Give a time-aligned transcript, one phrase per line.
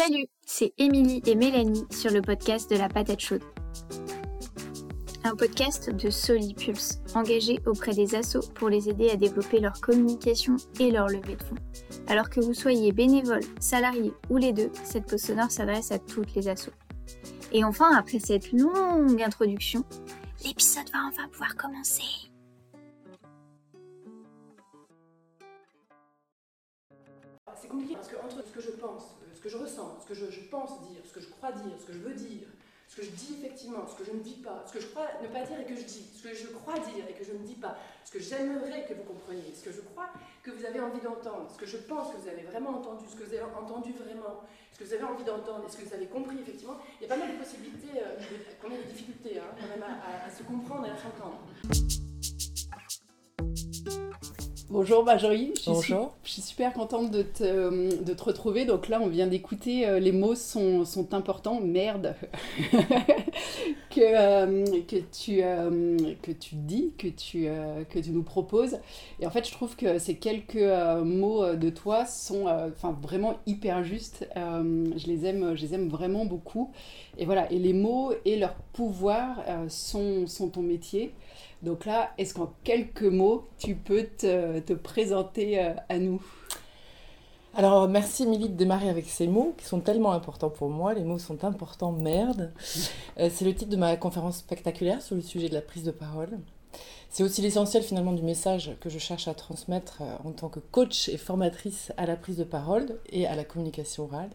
[0.00, 3.42] Salut, c'est Émilie et Mélanie sur le podcast de la patate chaude.
[5.24, 10.54] Un podcast de Solipulse, engagé auprès des assos pour les aider à développer leur communication
[10.78, 11.56] et leur levée de fonds.
[12.06, 16.32] Alors que vous soyez bénévole, salarié ou les deux, cette pause sonore s'adresse à toutes
[16.36, 16.70] les assos.
[17.50, 19.82] Et enfin, après cette longue introduction,
[20.44, 22.04] l'épisode va enfin pouvoir commencer.
[27.60, 29.17] C'est compliqué parce que entre ce que je pense,
[29.48, 31.92] que je ressens, ce que je, pense dire, ce que je crois dire, ce que
[31.94, 32.46] je veux dire,
[32.86, 35.08] ce que je dis effectivement, ce que je ne dis pas, ce que je crois
[35.22, 37.32] ne pas dire et que je dis, ce que je crois dire et que je
[37.32, 40.10] ne dis pas, ce que j'aimerais que vous compreniez, ce que je crois
[40.42, 43.16] que vous avez envie d'entendre, ce que je pense que vous avez vraiment entendu, ce
[43.16, 45.94] que vous avez entendu vraiment, ce que vous avez envie d'entendre et ce que vous
[45.94, 48.20] avez compris effectivement, il y a pas mal de possibilités, euh,
[48.60, 51.40] qu'on ait des difficultés hein, quand même à, à se comprendre et à s'entendre.
[54.70, 58.66] Bonjour Marjorie, je suis, je suis super contente de te, de te, retrouver.
[58.66, 62.14] Donc là, on vient d'écouter, euh, les mots sont, sont, importants, merde,
[63.90, 67.48] que, euh, que, tu, euh, que tu dis, que tu,
[67.88, 68.78] que tu nous proposes.
[69.20, 70.56] Et en fait, je trouve que ces quelques
[71.02, 72.44] mots de toi sont
[73.00, 74.28] vraiment hyper justes.
[74.36, 76.72] je, les aime, je les aime vraiment beaucoup.
[77.16, 81.14] Et voilà, et les mots et leur pouvoir sont, sont ton métier.
[81.62, 86.22] Donc là, est-ce qu'en quelques mots, tu peux te, te présenter euh, à nous?
[87.54, 90.94] Alors, merci Émilie de démarrer avec ces mots qui sont tellement importants pour moi.
[90.94, 92.52] Les mots sont importants, merde.
[93.18, 95.90] Euh, c'est le titre de ma conférence spectaculaire sur le sujet de la prise de
[95.90, 96.38] parole.
[97.10, 100.60] C'est aussi l'essentiel finalement du message que je cherche à transmettre euh, en tant que
[100.60, 104.30] coach et formatrice à la prise de parole et à la communication orale.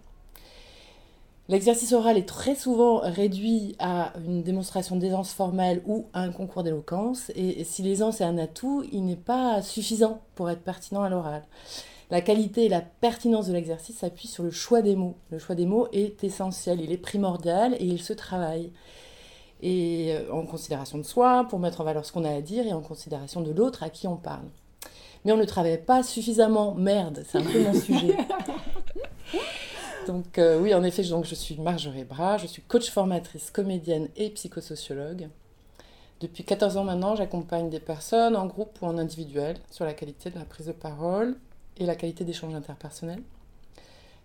[1.50, 6.64] L'exercice oral est très souvent réduit à une démonstration d'aisance formelle ou à un concours
[6.64, 11.10] d'éloquence, et si l'aisance est un atout, il n'est pas suffisant pour être pertinent à
[11.10, 11.44] l'oral.
[12.12, 15.16] La qualité et la pertinence de l'exercice s'appuient sur le choix des mots.
[15.32, 18.72] Le choix des mots est essentiel, il est primordial et il se travaille.
[19.62, 22.66] Et euh, en considération de soi, pour mettre en valeur ce qu'on a à dire,
[22.66, 24.46] et en considération de l'autre à qui on parle.
[25.26, 28.16] Mais on ne travaille pas suffisamment, merde, c'est un peu mon sujet.
[30.08, 34.30] Donc euh, oui, en effet, je suis Marjorie Bras, je suis coach formatrice, comédienne et
[34.30, 35.30] psychosociologue.
[36.20, 40.30] Depuis 14 ans maintenant, j'accompagne des personnes en groupe ou en individuel sur la qualité
[40.30, 41.36] de la prise de parole
[41.78, 43.22] et la qualité d'échange interpersonnel.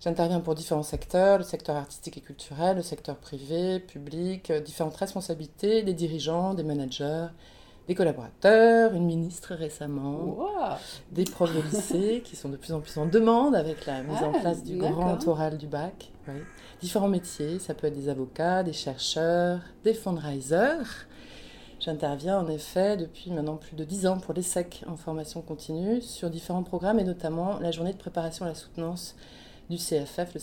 [0.00, 4.97] J'interviens pour différents secteurs, le secteur artistique et culturel, le secteur privé, public, euh, différentes
[4.97, 7.27] responsabilités, des dirigeants, des managers,
[7.88, 10.37] des collaborateurs, une ministre récemment,
[11.10, 14.22] des profs de lycée qui sont de plus en plus en demande avec la mise
[14.22, 16.12] en ah, place du grand oral du bac.
[16.82, 21.06] Différents métiers, ça peut être des avocats, des chercheurs, des fundraisers.
[21.81, 26.28] J'interviens en effet depuis maintenant plus de 10 ans pour l'ESSEC en formation continue sur
[26.28, 29.16] différents programmes et notamment la journée de préparation à la soutenance
[29.70, 30.41] du CFF, le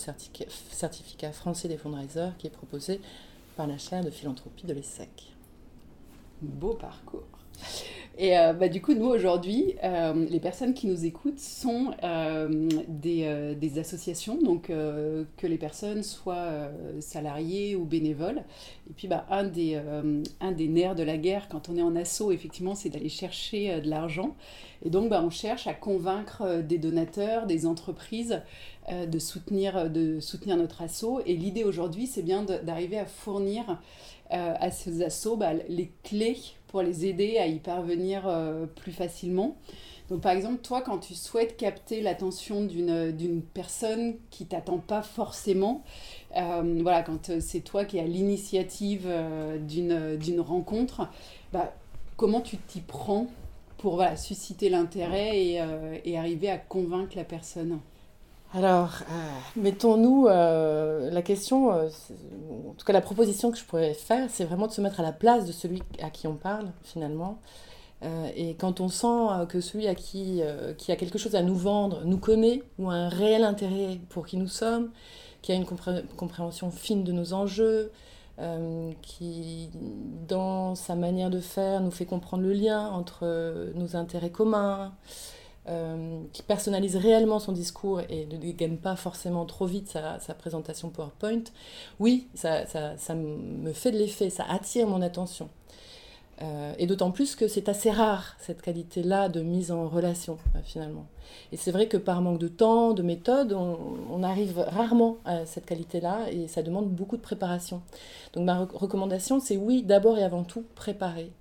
[0.71, 3.01] certificat français des fundraisers qui est proposé
[3.55, 5.35] par la chaire de philanthropie de l'ESSEC.
[6.41, 7.34] Beau parcours.
[8.17, 12.69] Et euh, bah, du coup, nous, aujourd'hui, euh, les personnes qui nous écoutent sont euh,
[12.87, 18.43] des, des, associations, donc que les personnes soient salariées ou bénévoles.
[18.89, 19.81] Et puis, bah, un, des,
[20.39, 23.81] un des nerfs de la guerre quand on est en asso, effectivement, c'est d'aller chercher
[23.81, 24.35] de l'argent.
[24.83, 28.41] Et donc, bah, on cherche à convaincre des donateurs, des entreprises
[28.89, 31.19] de, soutenir, de soutenir notre asso.
[31.25, 33.81] Et l'idée aujourd'hui, c'est bien d'arriver à fournir
[34.29, 36.37] à ces assos bah, les clés
[36.75, 39.55] pour les aider à y parvenir euh, plus facilement.
[40.09, 45.85] Donc par exemple, toi, quand tu souhaites capter l'attention d'une personne qui t'attend pas forcément,
[46.35, 49.07] euh, voilà, quand euh, c'est toi qui à l'initiative
[49.61, 51.07] d'une rencontre,
[51.53, 51.73] bah,
[52.17, 53.27] comment tu t'y prends
[53.77, 55.39] pour susciter l'intérêt
[56.03, 57.79] et, arriver à convaincre la personne?
[58.55, 58.99] Alors,
[59.55, 64.71] mettons-nous la question, en tout cas la proposition que je pourrais faire, c'est vraiment de
[64.71, 67.39] se mettre à la place de celui à qui on parle finalement.
[68.03, 71.35] Euh, et quand on sent euh, que celui à qui, euh, qui a quelque chose
[71.35, 74.91] à nous vendre nous connaît ou un réel intérêt pour qui nous sommes,
[75.41, 77.91] qui a une compréhension fine de nos enjeux,
[79.01, 79.69] qui,
[80.27, 83.25] dans sa manière de faire, nous fait comprendre le lien entre
[83.75, 84.91] nos intérêts communs,
[86.31, 91.43] qui personnalise réellement son discours et ne dégaine pas forcément trop vite sa, présentation PowerPoint,
[91.99, 92.65] oui, ça
[93.15, 95.49] me fait de l'effet, ça attire mon attention.
[96.41, 100.59] Euh, et d'autant plus que c'est assez rare, cette qualité-là de mise en relation, euh,
[100.63, 101.05] finalement.
[101.53, 105.65] Et c'est vrai que par manque de temps, de méthode, on, arrive rarement à cette
[105.65, 107.81] qualité-là et ça demande beaucoup de préparation.
[108.33, 111.31] Donc ma recommandation, c'est oui, d'abord et avant tout, préparer.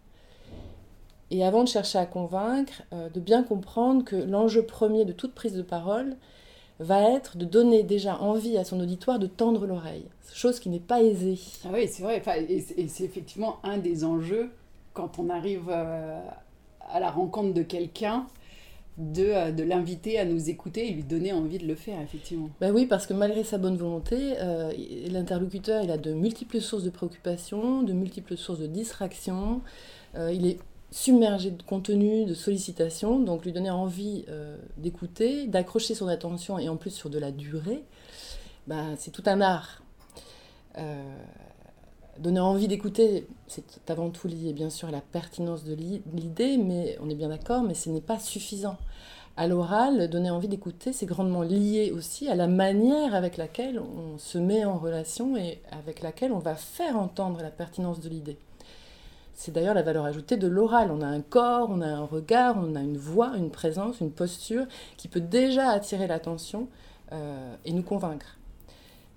[1.35, 5.35] Et avant de chercher à convaincre, euh, de bien comprendre que l'enjeu premier de toute
[5.35, 6.17] prise de parole,
[6.79, 10.79] va être de donner déjà envie à son auditoire de tendre l'oreille, chose qui n'est
[10.79, 11.41] pas aisée.
[11.65, 14.51] Ah oui, c'est vrai, et c'est effectivement un des enjeux
[14.93, 16.21] quand on arrive euh,
[16.89, 18.27] à la rencontre de quelqu'un,
[18.97, 22.51] de, euh, de l'inviter à nous écouter et lui donner envie de le faire, effectivement.
[22.61, 24.73] Ben oui, parce que malgré sa bonne volonté, euh,
[25.11, 29.63] l'interlocuteur, il a de multiples sources de préoccupation, de multiples sources de distraction.
[30.17, 30.59] il est
[30.95, 34.25] submergé de contenu, de sollicitations, donc lui donner envie
[34.77, 37.83] d'écouter, d'accrocher son attention et en plus sur de la durée,
[38.69, 39.83] ben, c'est tout un art
[42.19, 46.97] donner envie d'écouter, c'est avant tout lié bien sûr à la pertinence de l'idée, mais
[47.03, 48.77] on est bien d'accord, mais ce n'est pas suffisant.
[49.37, 54.17] À l'oral, donner envie d'écouter, c'est grandement lié aussi à la manière avec laquelle on
[54.19, 58.39] se met en relation et avec laquelle on va faire entendre la pertinence de l'idée.
[59.35, 60.91] C'est d'ailleurs la valeur ajoutée de l'oral.
[60.91, 64.13] On a un corps, on a un regard, on a une voix, une présence, une
[64.13, 64.67] posture
[64.97, 66.69] qui peut déjà attirer l'attention
[67.13, 68.39] euh, et nous convaincre.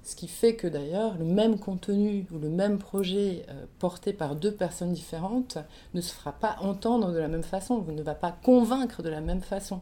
[0.04, 4.36] Ce qui fait que d'ailleurs, le même contenu ou le même projet euh, porté par
[4.36, 5.58] deux personnes différentes
[5.94, 9.22] ne se fera pas entendre de la même façon, ne va pas convaincre de la
[9.22, 9.82] même façon.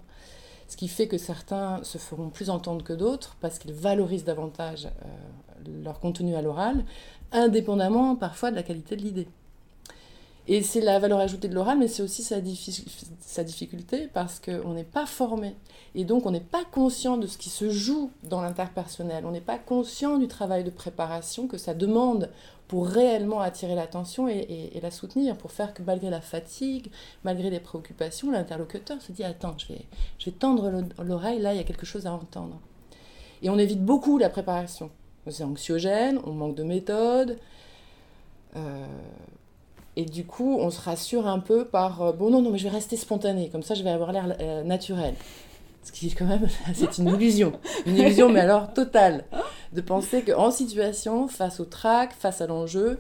[0.68, 4.88] Ce qui fait que certains se feront plus entendre que d'autres parce qu'ils valorisent davantage
[4.88, 6.84] euh, leur contenu à l'oral,
[7.32, 9.28] indépendamment parfois de la qualité de l'idée.
[10.48, 12.40] Et c'est la valeur ajoutée de l'oral, mais c'est aussi sa,
[13.44, 15.56] difficulté parce qu'on n'est pas formé.
[15.96, 19.26] Et donc on n'est pas conscient de ce qui se joue dans l'interpersonnel.
[19.26, 22.30] On n'est pas conscient du travail de préparation que ça demande
[22.68, 26.92] pour réellement attirer l'attention et, la soutenir, pour faire que malgré la fatigue,
[27.24, 29.86] malgré les préoccupations, l'interlocuteur se dit Attends, je vais,
[30.20, 32.60] je vais tendre l'oreille, là il y a quelque chose à entendre.
[33.42, 34.92] Et on évite beaucoup la préparation.
[35.28, 37.40] C'est anxiogène, on manque de méthode.
[38.56, 38.86] Euh,
[39.98, 42.66] et du coup, on se rassure un peu par euh, bon, non, non, mais je
[42.66, 45.16] vais rester spontané, comme ça je vais avoir l'air euh, naturel.
[45.84, 47.54] Ce qui quand même, c'est une illusion.
[47.86, 49.26] Une illusion, mais alors totale.
[49.72, 52.98] De penser qu'en situation, face au trac, face à l'enjeu,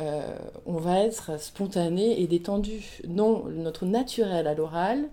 [0.00, 0.36] euh,
[0.66, 3.00] on va être spontané et détendu.
[3.06, 5.08] Non, notre naturel à l'oral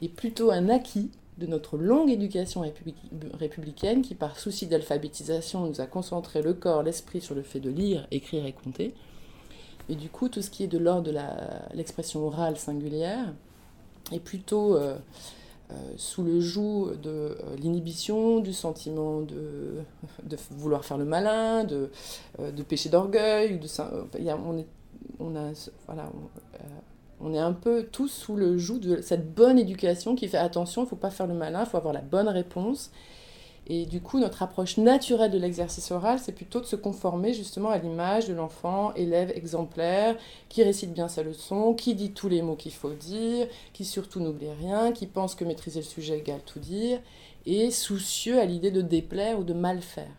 [0.00, 2.62] est plutôt un acquis de notre longue éducation
[3.38, 7.70] républicaine qui, par souci d'alphabétisation, nous a concentré le corps, l'esprit sur le fait de
[7.70, 8.94] lire, écrire et compter
[9.88, 11.18] et du coup, tout ce qui est de l'ordre de
[11.74, 13.32] l'expression orale singulière
[14.12, 14.96] est plutôt euh,
[15.70, 19.82] euh, sous le joug de euh, l'inhibition, du sentiment de,
[20.22, 21.90] de, vouloir faire le malin, de,
[22.38, 23.60] de péché d'orgueil.
[23.78, 24.66] on, est,
[27.20, 30.82] on, est un peu tous sous le joug de cette bonne éducation qui fait attention,
[30.82, 32.90] il ne faut pas faire le malin, il faut avoir la bonne réponse.
[33.68, 37.70] Et du coup, notre approche naturelle de l'exercice oral, c'est plutôt de se conformer justement
[37.70, 40.16] à l'image de l'enfant, élève exemplaire,
[40.48, 44.18] qui récite bien sa leçon, qui dit tous les mots qu'il faut dire, qui surtout
[44.18, 47.00] n'oublie rien, qui pense que maîtriser le sujet égale tout dire,
[47.46, 50.10] et soucieux à l'idée de déplaire ou de mal faire.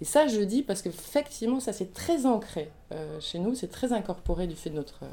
[0.00, 3.92] Et ça, je dis parce qu'effectivement, ça c'est très ancré euh, chez nous, c'est très
[3.94, 5.04] incorporé du fait de notre,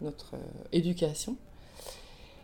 [0.00, 1.36] notre euh, éducation.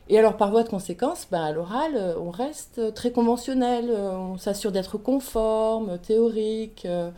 [0.08, 4.12] Et alors, par voie de conséquence, ben, à l'oral, euh, on reste très conventionnel, euh,
[4.12, 7.10] on s'assure d'être conforme, théorique, euh,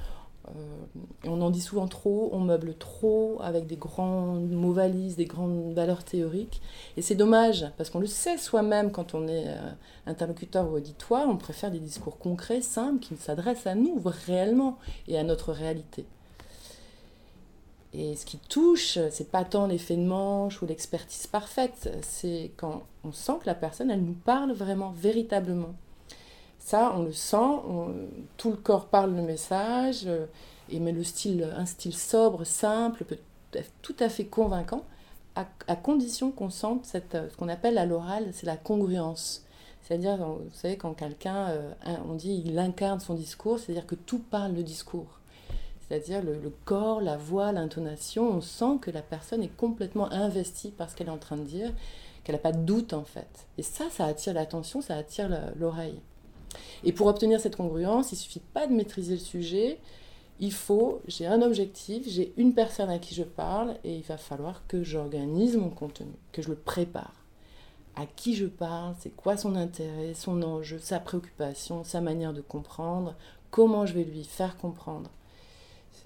[1.25, 5.75] on en dit souvent trop, on meuble trop avec des grands mots valises, des grandes
[5.75, 6.63] valeurs théoriques.
[6.97, 9.49] Et c'est dommage, parce qu'on le sait soi-même quand on est
[10.07, 15.19] interlocuteur ou auditoire, on préfère des discours concrets, simples, qui s'adressent à nous réellement et
[15.19, 16.07] à notre réalité.
[17.95, 22.83] Et ce qui touche, c'est pas tant l'effet de manche ou l'expertise parfaite, c'est quand
[23.03, 25.75] on sent que la personne, elle nous parle vraiment, véritablement.
[26.59, 27.37] Ça, on le sent,
[28.37, 30.27] tout le corps parle le message, euh,
[30.69, 33.19] et mais le style, un style sobre, simple, peut
[33.55, 34.85] être tout à fait convaincant,
[35.35, 39.45] à, condition qu'on sente cette, ce qu'on appelle à l'oral, c'est la congruence.
[39.83, 41.73] C'est-à-dire, vous savez, quand quelqu'un, euh,
[42.09, 45.18] on dit, il incarne son discours, c'est-à-dire que tout parle le discours
[45.89, 50.91] c'est-à-dire le, corps, la voix, l'intonation, on sent que la personne est complètement investie par
[50.91, 51.73] ce qu'elle est en train de dire,
[52.25, 53.47] qu'elle n'a pas de doute en fait.
[53.57, 56.01] Et ça, ça attire l'attention, ça attire l'oreille.
[56.85, 59.79] Et pour obtenir cette congruence, il suffit pas de maîtriser le sujet,
[60.41, 64.17] il faut, j'ai un objectif, j'ai une personne à qui je parle, et il va
[64.17, 67.15] falloir que j'organise mon contenu, que je le prépare.
[67.97, 72.41] À qui je parle, c'est quoi son intérêt, son enjeu, sa préoccupation, sa manière de
[72.41, 73.17] comprendre,
[73.51, 75.11] comment je vais lui faire comprendre.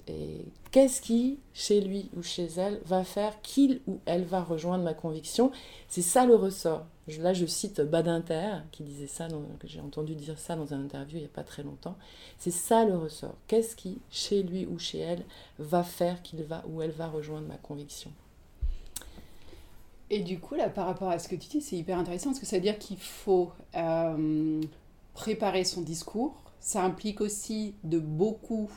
[0.08, 4.84] Et qu'est-ce qui, chez lui ou chez elle, va faire qu'il ou elle va rejoindre
[4.84, 5.52] ma conviction?
[5.88, 6.86] C'est ça le ressort.
[7.18, 9.28] Là, je cite Badinter, qui disait ça,
[9.58, 11.96] que j'ai entendu dire ça dans un interview il n'y a pas très longtemps.
[12.38, 13.34] C'est ça le ressort.
[13.48, 15.24] Qu'est-ce qui, chez lui ou chez elle,
[15.58, 18.10] va faire qu'il va ou elle va rejoindre ma conviction?
[20.10, 22.40] Et du coup, là, par rapport à ce que tu dis, c'est hyper intéressant, parce
[22.40, 23.50] que ça veut dire qu'il faut...
[23.74, 24.60] Euh,
[25.14, 26.34] préparer son discours.
[26.60, 28.70] Ça implique aussi de beaucoup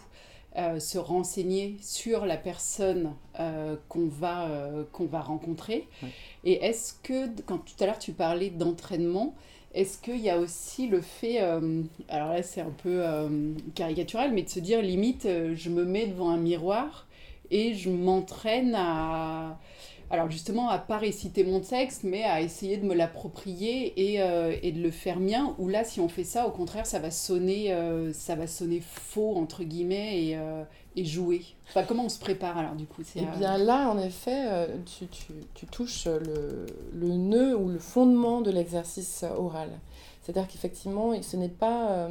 [0.58, 5.88] euh, se renseigner sur la personne euh, qu'on va, euh, qu'on va rencontrer.
[6.46, 9.36] Et est-ce que, quand tout à l'heure tu parlais d'entraînement,
[9.74, 13.04] est-ce qu'il y a aussi le fait, alors là c'est un peu
[13.74, 17.08] caricatural, mais de se dire limite, je me mets devant un miroir
[17.52, 19.60] et je m'entraîne à,
[20.12, 24.56] alors justement à pas réciter mon texte, mais à essayer de me l'approprier et, euh,
[24.62, 25.56] et, de le faire mien.
[25.58, 28.82] Ou là, si on fait ça, au contraire, ça va sonner, euh, ça va sonner
[28.82, 30.64] faux entre guillemets et, euh,
[30.96, 31.42] et jouer.
[31.70, 35.34] Enfin, comment on se prépare alors du coup Eh bien là, en effet, tu, tu,
[35.56, 39.70] tu touches le, le, nœud ou le fondement de l'exercice oral.
[40.22, 42.08] C'est-à-dire qu'effectivement, ce n'est pas,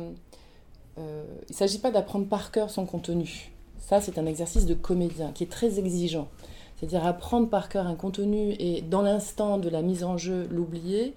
[0.97, 3.53] il ne s'agit pas d'apprendre par cœur son contenu.
[3.79, 6.29] Ça, c'est un exercice de comédien qui est très exigeant
[6.76, 11.14] c'est-à-dire apprendre par cœur un contenu et dans l'instant de la mise en jeu l'oublier,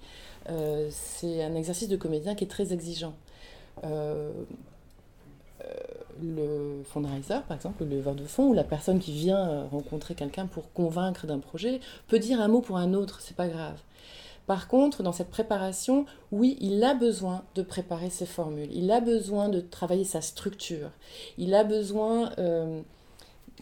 [0.50, 3.14] euh, c'est un exercice de comédien qui est très exigeant.
[3.84, 4.32] Euh,
[5.64, 5.74] euh,
[6.22, 10.46] le fundraiser, par exemple, le leveur de fonds, ou la personne qui vient rencontrer quelqu'un
[10.46, 13.78] pour convaincre d'un projet, peut dire un mot pour un autre, c'est pas grave.
[14.46, 19.00] Par contre, dans cette préparation, oui, il a besoin de préparer ses formules, il a
[19.00, 20.90] besoin de travailler sa structure,
[21.36, 22.30] il a besoin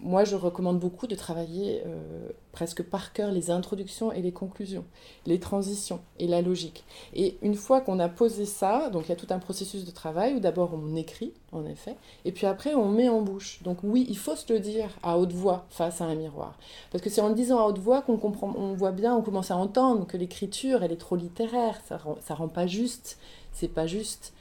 [0.03, 4.85] moi, je recommande beaucoup de travailler euh, presque par cœur les introductions et les conclusions,
[5.27, 6.85] les transitions et la logique.
[7.15, 9.91] Et une fois qu'on a posé ça, donc il y a tout un processus de
[9.91, 13.63] travail où d'abord on écrit, en effet, et puis après on met en bouche.
[13.63, 16.59] Donc oui, il faut se le dire à haute voix face à un miroir.
[16.91, 19.23] Parce que c'est en le disant à haute voix qu'on comprend, on voit bien, on
[19.23, 23.19] commence à entendre que l'écriture, elle est trop littéraire, ça rend, ça rend pas juste,
[23.53, 24.33] c'est pas juste.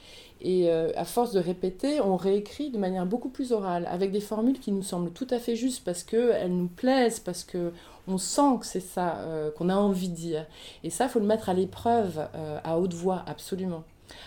[0.41, 4.19] Et euh, à force de répéter, on réécrit de manière beaucoup plus orale, avec des
[4.19, 7.71] formules qui nous semblent tout à fait justes parce qu'elles nous plaisent, parce que
[8.07, 10.45] on sent que c'est ça euh, qu'on a envie de dire.
[10.83, 13.83] Et ça, il faut le mettre à l'épreuve euh, à haute voix, absolument.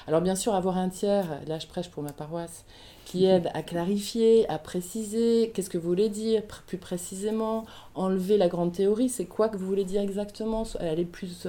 [0.08, 2.64] Alors bien sûr, avoir un tiers, là je prêche pour ma paroisse,
[3.04, 8.48] qui aide à clarifier, à préciser, qu'est-ce que vous voulez dire plus précisément, enlever la
[8.48, 11.46] grande théorie, c'est quoi que vous voulez dire exactement, aller plus,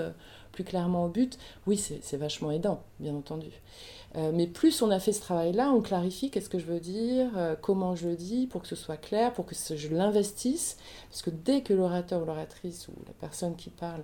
[0.51, 3.49] plus clairement au but, oui, c'est vachement aidant, bien entendu.
[4.15, 7.29] Euh, mais plus on a fait ce travail-là, on clarifie qu'est-ce que je veux dire,
[7.37, 10.77] euh, comment je le dis, pour que ce soit clair, pour que je l'investisse.
[11.09, 14.01] Parce que dès que l'orateur ou l'oratrice ou la personne qui parle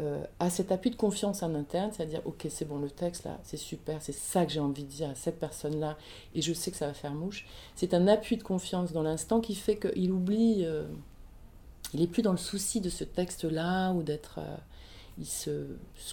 [0.00, 3.38] euh, a cet appui de confiance en interne, c'est-à-dire, ok, c'est bon, le texte là,
[3.42, 5.98] c'est super, c'est ça que j'ai envie de dire à cette personne-là,
[6.34, 9.40] et je sais que ça va faire mouche, c'est un appui de confiance dans l'instant
[9.40, 10.64] qui fait qu'il oublie,
[11.94, 14.38] il n'est plus dans le souci de ce texte-là ou d'être
[15.18, 15.66] il se,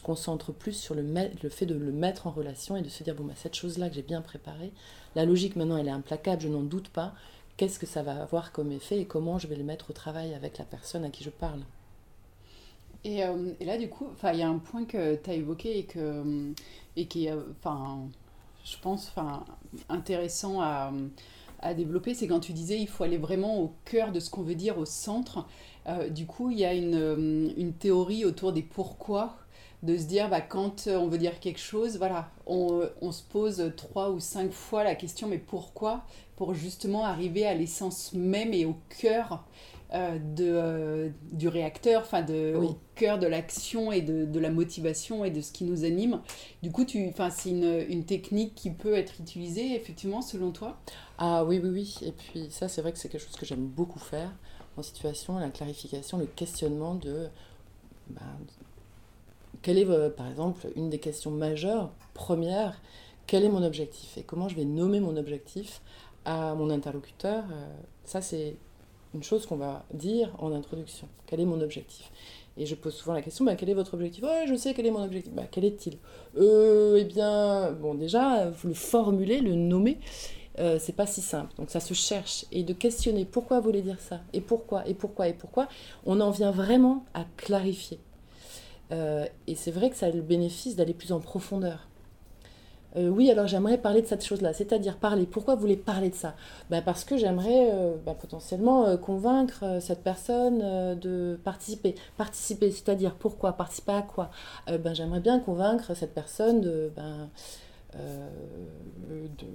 [0.04, 3.16] concentre plus sur le, le, fait de le mettre en relation et de se dire,
[3.16, 4.72] bon, bah, cette chose-là que j'ai bien préparée,
[5.16, 7.14] la logique maintenant, elle est implacable, je n'en doute pas,
[7.58, 10.34] qu'est-ce que ça va avoir comme effet et comment je vais le mettre au travail
[10.34, 11.62] avec la personne à qui je parle?
[13.04, 15.84] Et, euh, là, du coup, il y a un point que tu as évoqué et,
[15.86, 16.54] que,
[16.96, 17.34] et qui est,
[18.66, 19.14] je pense,
[19.90, 20.92] intéressant à,
[21.60, 24.44] à développer, c'est quand tu disais il faut aller vraiment au cœur de ce qu'on
[24.44, 25.46] veut dire, au centre.
[25.88, 29.38] Euh, du coup, il y a euh, une, théorie autour des pourquoi,
[29.84, 34.10] de se dire, bah, quand on veut dire quelque chose, voilà, on, se pose trois
[34.12, 36.04] ou cinq fois la question, mais pourquoi?
[36.36, 39.46] Pour justement arriver à l'essence même et au cœur
[39.94, 42.26] euh, de, du réacteur, enfin
[42.56, 46.22] au cœur de l'action et de, la motivation et de ce qui nous anime.
[46.64, 50.78] Du coup, c'est une, une, technique qui peut être utilisée effectivement selon toi?
[51.20, 51.98] Ah oui, oui, oui.
[52.02, 54.32] Et puis ça, c'est vrai que c'est quelque chose que j'aime beaucoup faire
[54.78, 57.28] en situation, la clarification, le questionnement de
[58.10, 58.22] bah,
[59.62, 62.80] quelle est, euh, par exemple, une des questions majeures, première,
[63.28, 65.82] quel est mon objectif et comment je vais nommer mon objectif
[66.26, 67.44] à mon interlocuteur.
[67.52, 67.68] Euh,
[68.04, 68.56] ça, c'est
[69.14, 71.08] une chose qu'on va dire en introduction.
[71.26, 72.12] Quel est mon objectif?
[72.58, 74.24] Et je pose souvent la question, bah, quel est votre objectif?
[74.48, 75.34] Je sais quel est mon objectif.
[75.34, 75.98] Bah, quel est-il?
[76.38, 80.00] Euh, Eh bien, bon, déjà, le formuler, le nommer.
[80.60, 81.54] Euh, c'est pas si simple.
[81.58, 82.46] Donc ça se cherche.
[82.52, 85.68] Et de questionner pourquoi vous voulez dire ça, et pourquoi, et pourquoi, et pourquoi,
[86.06, 88.00] on en vient vraiment à clarifier.
[88.92, 91.88] Euh, et c'est vrai que ça a le bénéfice d'aller plus en profondeur.
[92.96, 95.26] Euh, oui, alors j'aimerais parler de cette chose-là, c'est-à-dire parler.
[95.26, 96.34] Pourquoi vous voulez parler de ça?
[96.70, 97.70] Ben Parce que j'aimerais
[98.06, 100.60] ben, potentiellement convaincre cette personne
[100.98, 101.96] de participer.
[102.16, 103.52] Participer, c'est-à-dire pourquoi?
[103.52, 104.30] Participer à quoi?
[104.68, 107.28] Ben, J'aimerais bien convaincre cette personne de, ben,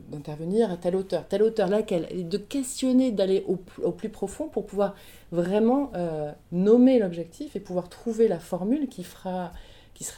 [0.08, 3.56] d'intervenir à telle hauteur, telle hauteur, laquelle, et de questionner, d'aller au,
[3.92, 4.94] plus profond pour pouvoir
[5.32, 9.52] vraiment euh, nommer l'objectif et pouvoir trouver la formule qui, sera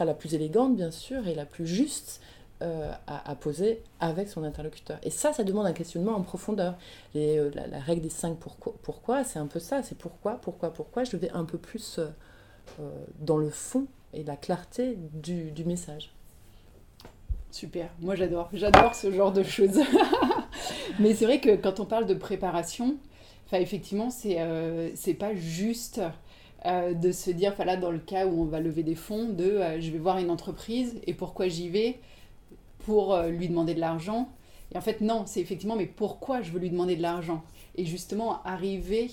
[0.04, 2.21] la plus élégante, bien sûr, et la plus juste
[2.62, 4.99] euh, à, poser avec son interlocuteur.
[5.02, 6.76] Et ça, ça demande un questionnement en profondeur.
[7.14, 11.04] Les, la, règle des cinq pourquoi, pourquoi c'est un peu ça, c'est pourquoi, pourquoi, pourquoi,
[11.04, 12.00] je vais un peu plus
[13.21, 16.12] dans le fond et la clarté du message.
[17.52, 19.78] Super, moi j'adore, j'adore ce genre de choses.
[20.99, 22.97] Mais c'est vrai que quand on parle de préparation,
[23.52, 26.00] effectivement, c'est euh, pas juste
[26.64, 29.44] euh, de se dire, là, dans le cas où on va lever des fonds, de
[29.44, 32.00] euh, je vais voir une entreprise et pourquoi j'y vais
[32.87, 34.30] pour lui demander de l'argent.
[34.75, 37.44] Et en fait, non, c'est effectivement, mais pourquoi je veux lui demander de l'argent?
[37.76, 39.11] Et justement, arriver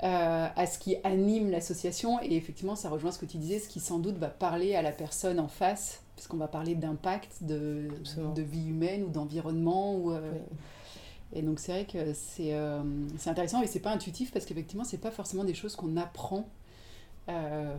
[0.00, 2.20] à ce qui anime l'association.
[2.22, 4.82] Et effectivement, ça rejoint ce que tu disais, ce qui sans doute va parler à
[4.82, 7.88] la personne en face, parce qu'on va parler d'impact, de,
[8.34, 9.96] de, vie humaine ou d'environnement.
[9.96, 10.12] Ou,
[11.34, 12.82] et donc c'est vrai que c'est euh,
[13.26, 16.48] intéressant et c'est pas intuitif parce qu'effectivement c'est pas forcément des choses qu'on apprend
[17.28, 17.76] euh,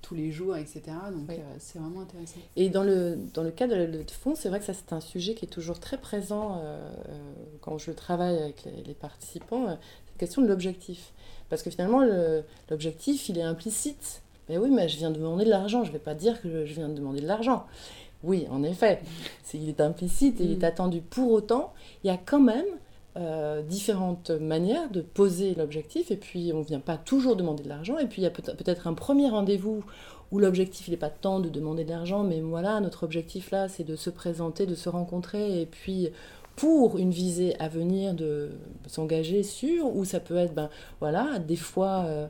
[0.00, 0.82] tous les jours, etc.
[1.12, 2.38] Donc euh, c'est vraiment intéressant.
[2.54, 4.04] Et dans le, dans le cas de la de
[4.36, 6.62] c'est vrai que ça c'est un sujet qui est toujours très présent
[7.60, 11.12] quand je travaille avec les, les participants, cette question de l'objectif.
[11.50, 12.02] Parce que finalement
[12.70, 14.22] l'objectif il est implicite.
[14.48, 16.66] Mais oui, mais je viens de demander de l'argent, je ne vais pas dire que
[16.66, 17.66] je viens de demander de l'argent.
[18.22, 19.00] Oui, en effet,
[19.52, 20.64] il est implicite et il est mm.
[20.64, 21.00] attendu.
[21.00, 21.72] Pour autant,
[22.02, 22.64] il y a quand même
[23.16, 27.68] euh, différentes manières de poser l'objectif et puis on ne vient pas toujours demander de
[27.68, 29.84] l'argent et puis il y a peut-être un premier rendez-vous
[30.32, 33.68] où l'objectif il n'est pas tant de demander de l'argent mais voilà notre objectif là
[33.68, 36.08] c'est de se présenter, de se rencontrer et puis
[36.56, 38.50] pour une visée à venir de
[38.88, 42.26] s'engager sur ou ça peut être ben voilà des fois euh,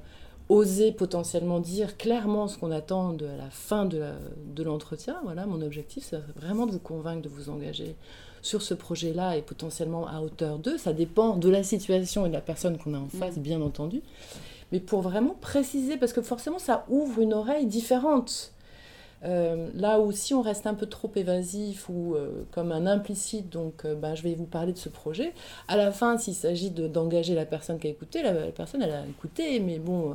[0.49, 5.17] oser potentiellement dire clairement ce qu'on attend de la fin de l'entretien.
[5.25, 7.97] voilà, mon objectif, c'est vraiment de vous convaincre de vous engager
[8.43, 10.77] sur ce projet-là et potentiellement à hauteur d'eux.
[10.77, 13.43] Ça dépend de la situation et de la personne qu'on a en face, mm.
[13.43, 14.03] bien entendu.
[14.71, 18.54] Mais pour vraiment préciser, parce que forcément, ça ouvre une oreille différente
[19.25, 23.49] euh, là où si on reste un peu trop évasif ou euh, comme un implicite,
[23.49, 25.33] donc euh, ben, je vais vous parler de ce projet,
[25.69, 29.07] à la fin, s'il s'agit d'engager la personne qui a écouté, la, personne, elle a
[29.07, 30.15] écouté, mais bon,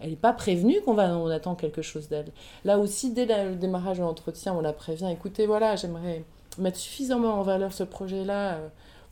[0.00, 2.32] elle n'est pas prévenue qu'on va, on attend quelque chose d'elle.
[2.64, 6.24] Là aussi, dès le démarrage de l'entretien, on la prévient, écoutez, voilà, j'aimerais
[6.56, 8.58] mettre suffisamment en valeur ce projet-là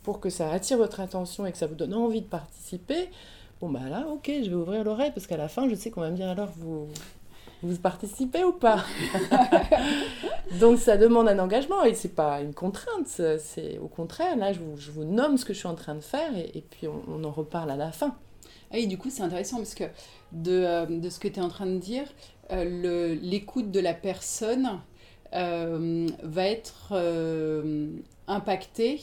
[0.02, 3.10] pour que ça attire votre attention et que ça vous donne envie de participer.
[3.60, 6.02] Bon, bah là, ok, je vais ouvrir l'oreille parce qu'à la fin, je sais qu'on
[6.02, 6.88] va me dire alors, vous,
[7.62, 8.84] vous participez ou pas
[10.60, 14.60] Donc ça demande un engagement et c'est pas une contrainte, c'est au contraire, là je
[14.60, 17.24] vous, je vous, nomme ce que je suis en train de faire et, puis on,
[17.24, 18.16] en reparle à la fin.
[18.72, 19.84] Ah du coup c'est intéressant parce que
[20.32, 22.04] de, euh, de ce que tu es en train de dire,
[22.52, 24.80] euh, l'écoute de la personne
[25.34, 26.94] euh, va être
[28.28, 29.00] impactée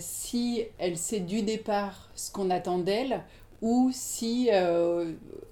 [0.00, 3.22] si elle sait du départ ce qu'on attend d'elle
[3.62, 4.50] ou si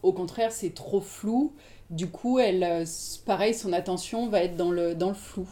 [0.03, 1.53] au contraire c'est trop flou
[1.91, 2.85] du coup, elle, euh,
[3.27, 5.49] pareil, son attention va être dans le, dans le flou.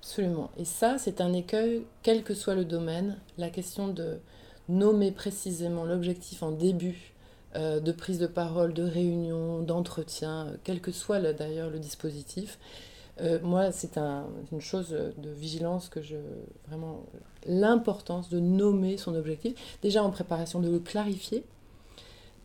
[0.00, 0.50] Absolument.
[0.56, 3.18] Et ça, c'est un écueil, quel que soit le domaine.
[3.38, 4.18] La question de
[4.68, 7.14] nommer précisément l'objectif en début
[7.54, 12.58] euh, de prise de parole, de réunion, d'entretien, euh, quel que soit d'ailleurs le dispositif.
[13.42, 16.16] moi, c'est un, une chose de vigilance que je.
[16.68, 17.04] Vraiment,
[17.46, 19.54] l'importance de nommer son objectif.
[19.82, 21.44] Déjà en préparation, de le clarifier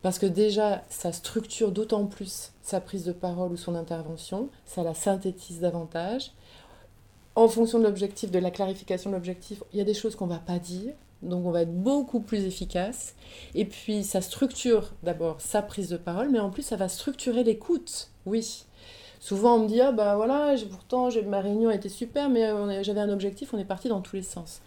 [0.02, 4.82] parce que déjà, ça structure d'autant plus sa prise de parole ou son intervention, ça
[4.82, 6.32] la synthétise davantage.
[7.34, 10.26] En fonction de l'objectif, de la clarification de l'objectif, il y a des choses qu'on
[10.26, 13.14] ne va pas dire, donc on va être beaucoup plus efficace.
[13.54, 17.44] Et puis ça structure d'abord sa prise de parole, mais en plus ça va structurer
[17.44, 18.64] l'écoute, oui.
[19.20, 23.00] Souvent on me dit, ah bah voilà, pourtant ma réunion a été super, mais j'avais
[23.00, 24.60] un objectif, on est parti dans tous les sens.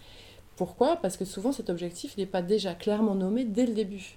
[0.56, 0.96] Pourquoi?
[0.96, 4.16] Parce que souvent cet objectif n'est pas déjà clairement nommé dès le début.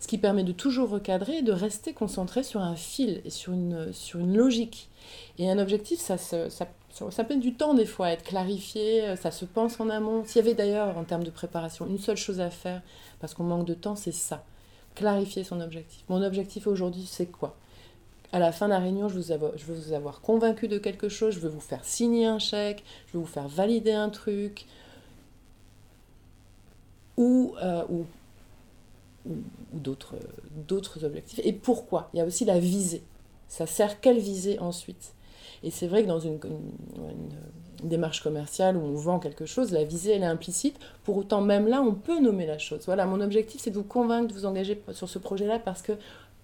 [0.00, 3.52] Ce qui permet de toujours recadrer et de rester concentré sur un fil et sur
[3.52, 4.88] une, sur une logique.
[5.38, 6.66] Et un objectif, ça, ça, ça,
[7.10, 10.24] ça met du temps des fois à être clarifié, ça se pense en amont.
[10.24, 12.82] S'il y avait d'ailleurs en termes de préparation une seule chose à faire,
[13.20, 14.44] parce qu'on manque de temps, c'est ça.
[14.94, 16.02] Clarifier son objectif.
[16.08, 17.56] Mon objectif aujourd'hui, c'est quoi?
[18.32, 19.22] À la fin de la réunion, je, vous
[19.56, 22.84] je veux vous avoir convaincu de quelque chose, je veux vous faire signer un chèque,
[23.06, 24.66] je veux vous faire valider un truc,
[27.16, 28.06] ou, euh, ou,
[29.72, 30.16] d'autres,
[30.68, 31.40] d'autres objectifs.
[31.44, 32.10] Et pourquoi?
[32.12, 33.02] Il y a aussi la visée.
[33.48, 35.14] Ça sert quelle visée ensuite?
[35.62, 36.38] Et c'est vrai que dans une,
[37.82, 40.76] démarche commerciale où on vend quelque chose, la visée, elle est implicite.
[41.04, 42.82] Pour autant, même là, on peut nommer la chose.
[42.86, 45.92] Voilà, mon objectif, c'est de vous convaincre de vous engager sur ce projet-là parce que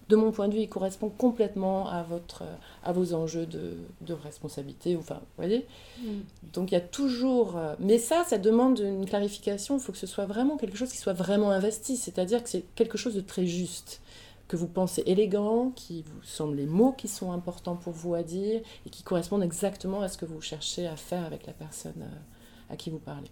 [0.09, 2.43] de mon point de vue, il correspond complètement à, votre,
[2.83, 4.97] à vos enjeux de, de responsabilité.
[4.97, 5.67] Enfin, vous voyez
[5.99, 6.05] mm.
[6.53, 7.57] Donc il y a toujours...
[7.57, 9.79] Euh, mais ça, ça demande une clarification.
[9.79, 11.97] Il faut que ce soit vraiment quelque chose qui soit vraiment investi.
[11.97, 14.03] C'est-à-dire que c'est quelque chose de très juste,
[14.47, 18.23] que vous pensez élégant, qui vous semblent les mots qui sont importants pour vous à
[18.23, 22.03] dire et qui correspondent exactement à ce que vous cherchez à faire avec la personne
[22.03, 23.31] euh, à qui vous parlez.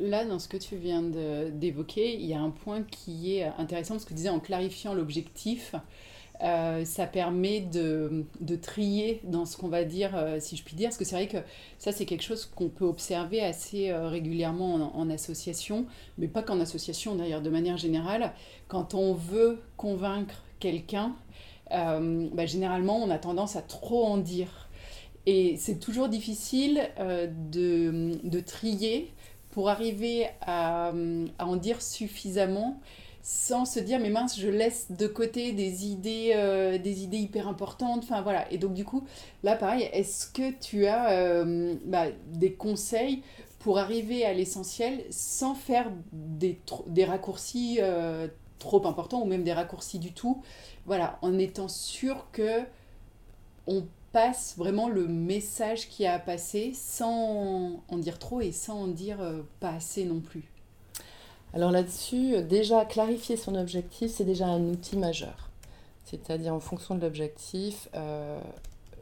[0.00, 3.94] Là, dans ce que tu viens d'évoquer, il y a un point qui est intéressant,
[3.94, 5.74] parce que tu disais en clarifiant l'objectif,
[6.42, 10.74] Euh, ça permet de, de, trier dans ce qu'on va dire, euh, si je puis
[10.74, 11.38] dire, parce que c'est vrai que
[11.78, 15.86] ça, c'est quelque chose qu'on peut observer assez euh, régulièrement en, association,
[16.18, 18.32] mais pas qu'en association d'ailleurs, de manière générale.
[18.66, 21.14] Quand on veut convaincre quelqu'un,
[21.70, 24.68] bah, généralement, on a tendance à trop en dire.
[25.26, 29.12] Et c'est toujours difficile de, de, trier
[29.54, 30.92] pour arriver à,
[31.38, 32.80] à en dire suffisamment
[33.22, 37.46] sans se dire mais mince je laisse de côté des idées euh, des idées hyper
[37.46, 38.50] importantes enfin voilà.
[38.52, 39.06] Et donc du coup
[39.44, 43.22] là pareil est-ce que tu as euh, bah, des conseils
[43.60, 48.26] pour arriver à l'essentiel sans faire des, des raccourcis euh,
[48.58, 50.42] trop importants ou même des raccourcis du tout?
[50.84, 52.60] Voilà en étant sûr que
[53.68, 58.84] on passe vraiment le message qui a à passer sans en dire trop et sans
[58.84, 59.18] en dire
[59.60, 60.54] pas assez non plus
[61.54, 65.50] alors là-dessus, déjà clarifier son objectif, c'est déjà un outil majeur.
[66.04, 68.40] C'est-à-dire en fonction de l'objectif, euh,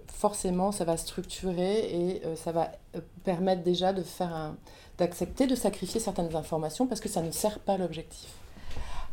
[0.06, 4.54] forcément, ça va structurer et euh, ça va euh, permettre déjà de faire
[4.98, 8.28] d'accepter de sacrifier certaines informations parce que ça ne sert pas l'objectif.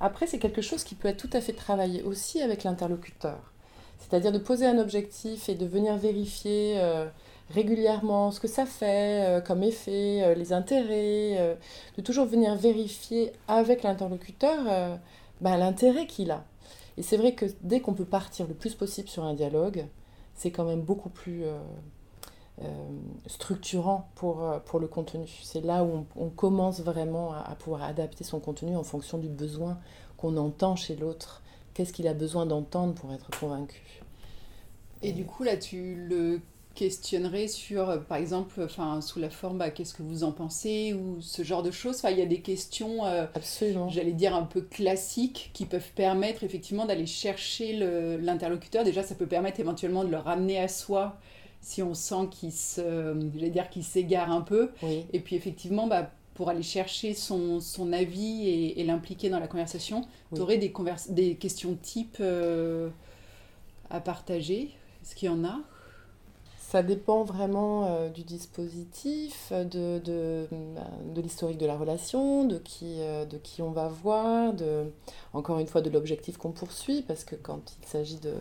[0.02, 3.40] Après, c'est quelque chose qui peut être tout à fait travaillé aussi avec l'interlocuteur.
[4.00, 6.80] C'est-à-dire de poser un objectif et de venir vérifier
[7.50, 11.56] régulièrement ce que ça fait euh, comme effet, euh, les intérêts, euh,
[11.98, 15.00] de toujours venir vérifier avec l'interlocuteur
[15.42, 16.44] ben, l'intérêt qu'il a.
[16.98, 19.86] Et c'est vrai que dès qu'on peut partir le plus possible sur un dialogue,
[20.36, 21.44] c'est quand même beaucoup plus
[23.26, 25.26] structurant pour, pour le contenu.
[25.44, 29.78] C'est là où on, commence vraiment à, pouvoir adapter son contenu en fonction du besoin
[30.18, 31.42] qu'on entend chez l'autre.
[31.80, 33.80] Qu'est-ce qu'il a besoin d'entendre pour être convaincu
[35.02, 36.42] et, du coup, là, tu le
[36.76, 40.94] questionnerait sur, euh, par exemple, enfin, sous la forme, bah, qu'est-ce que vous en pensez
[40.94, 41.96] ou ce genre de choses.
[42.00, 43.28] Enfin, il y a des questions, euh,
[43.88, 47.72] j'allais dire un peu classiques, qui peuvent permettre effectivement d'aller chercher
[48.22, 48.84] l'interlocuteur.
[48.84, 51.18] Déjà, ça peut permettre éventuellement de le ramener à soi
[51.62, 53.14] si on sent qu'il se,
[53.48, 54.72] dire qu'il s'égare un peu.
[55.14, 58.48] Et puis effectivement, bah, pour aller chercher son, son avis
[58.78, 60.74] et, l'impliquer dans la conversation, tu aurais des,
[61.10, 62.88] des questions type euh,
[63.90, 64.72] à partager?
[65.02, 65.60] Est-ce qu'il y en a?
[66.58, 70.48] Ça dépend vraiment euh, du dispositif, de, de,
[70.78, 74.86] bah, de l'historique de la relation, de qui, euh, de qui on va voir, de,
[75.34, 78.36] encore une fois de l'objectif qu'on poursuit, parce que quand il s'agit de,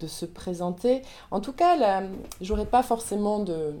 [0.00, 2.02] de se présenter, en tout cas,
[2.40, 3.74] j'aurais pas forcément de,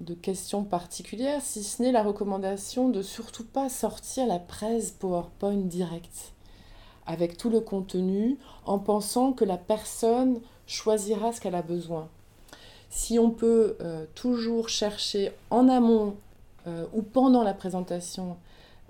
[0.00, 5.56] de questions particulières, si ce n'est la recommandation de surtout pas sortir la presse PowerPoint
[5.56, 6.32] direct
[7.06, 12.08] avec tout le contenu en pensant que la personne choisira ce qu'elle a besoin
[12.90, 16.16] si on peut euh, toujours chercher en amont
[16.66, 18.36] euh, ou pendant la présentation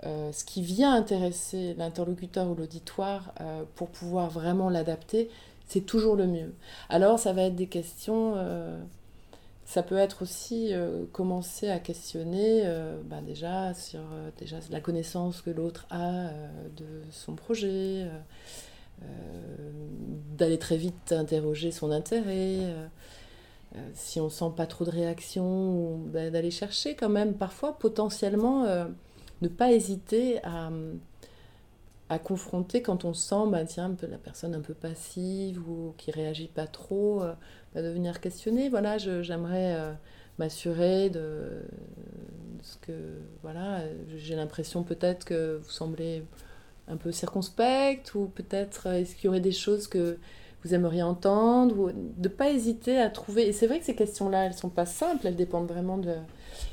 [0.03, 3.33] euh, ce qui vient intéresser l'interlocuteur ou l'auditoire
[3.75, 5.29] pour pouvoir vraiment l'adapter,
[5.67, 6.53] c'est toujours le mieux.
[6.89, 8.35] Alors ça va être des questions,
[9.65, 10.73] ça peut être aussi
[11.13, 12.63] commencer à questionner
[13.05, 14.01] bah, déjà sur
[14.37, 16.29] déjà la connaissance que l'autre a
[16.75, 18.05] de son projet,
[20.37, 22.73] d'aller très vite interroger son intérêt.
[23.75, 28.85] Euh, si on sent pas trop de réaction, d'aller chercher quand même parfois potentiellement euh,
[29.41, 30.69] ne pas hésiter à,
[32.11, 36.49] à confronter quand on sent bah, tiens, la personne un peu passive ou qui réagit
[36.49, 37.33] pas trop, euh,
[37.73, 38.69] bah, de.
[38.69, 39.77] Voilà, j'aimerais
[40.37, 41.63] m'assurer de,
[42.61, 42.91] ce que
[43.43, 43.79] voilà,
[44.17, 46.23] j'ai l'impression peut-être que vous semblez
[46.89, 50.17] un peu circonspect ou peut-être est-ce qu'il y aurait des choses que
[50.63, 53.47] vous aimeriez entendre, ou de pas hésiter à trouver.
[53.47, 56.13] Et c'est vrai que ces questions-là, elles sont pas simples, elles dépendent vraiment de,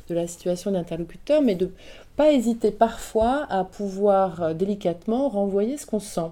[0.09, 1.71] de la situation d'interlocuteur, mais de ne
[2.17, 6.31] pas hésiter parfois à pouvoir euh, délicatement renvoyer ce qu'on sent.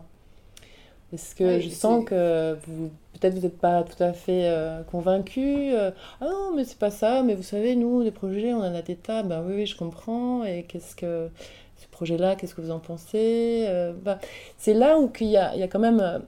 [1.11, 5.73] Parce que je sens que vous, peut-être vous n'êtes pas tout à fait euh, convaincu.
[5.73, 8.75] Euh, ah non, mais c'est pas ça, mais vous savez, nous, des projets, on en
[8.75, 10.45] a des tas, ben oui, oui, je comprends.
[10.45, 11.31] Et qu'est-ce que
[11.77, 13.67] ce projet-là, qu'est-ce que vous en pensez
[14.03, 14.19] ben,
[14.59, 16.23] C'est là où il y a, il y a quand même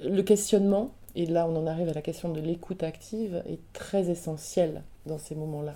[0.00, 4.10] le questionnement, et là on en arrive à la question de l'écoute active, est très
[4.10, 5.74] essentiel dans ces moments-là,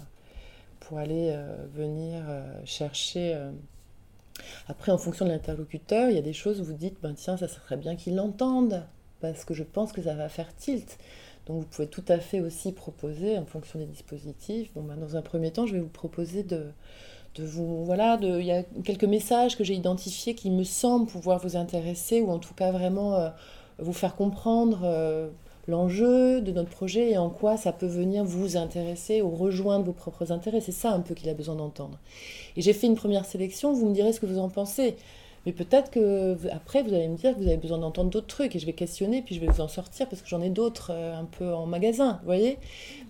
[0.88, 3.34] pour aller euh, venir euh, chercher...
[3.34, 3.50] Euh,
[4.68, 7.36] après, en fonction de l'interlocuteur, il y a des choses où vous dites, ben tiens,
[7.36, 8.86] ça serait bien qu'il l'entende,
[9.20, 10.98] parce que je pense que ça va faire tilt.
[11.46, 15.16] Donc vous pouvez tout à fait aussi proposer, en fonction des dispositifs, bon, ben, dans
[15.16, 16.68] un premier temps, je vais vous proposer de,
[17.34, 17.84] de vous...
[17.84, 21.56] Voilà, de, il y a quelques messages que j'ai identifiés qui me semblent pouvoir vous
[21.56, 23.30] intéresser, ou en tout cas vraiment
[23.78, 25.30] vous faire comprendre
[25.68, 29.92] l'enjeu de notre projet et en quoi ça peut venir vous intéresser ou rejoindre vos
[29.92, 30.60] propres intérêts.
[30.60, 31.98] C'est ça un peu qu'il a besoin d'entendre.
[32.56, 34.96] Et j'ai fait une première sélection, vous me direz ce que vous en pensez.
[35.46, 38.56] Mais peut-être que après, vous allez me dire que vous avez besoin d'entendre d'autres trucs
[38.56, 40.90] et je vais questionner, puis je vais vous en sortir parce que j'en ai d'autres
[40.92, 42.58] euh, un peu en magasin, vous voyez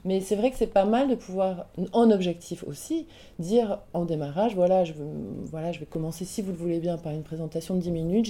[0.05, 3.07] Mais c'est vrai que c'est pas mal de pouvoir, en objectif aussi,
[3.39, 4.93] dire en démarrage, voilà, je,
[5.47, 8.29] voilà, je vais commencer, si vous le voulez bien, par une présentation de 10 minutes.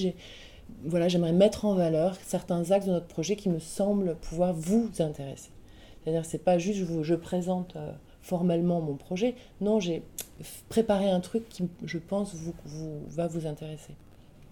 [0.85, 4.91] Voilà, j'aimerais mettre en valeur certains axes de notre projet qui me semblent pouvoir vous
[5.01, 5.51] intéresser.
[6.03, 9.35] C'est-à-dire c'est pas juste je, je présente euh, formellement mon projet.
[9.61, 10.03] Non, j'ai
[10.69, 13.95] préparé un truc qui, je pense, vous, vous va vous intéresser.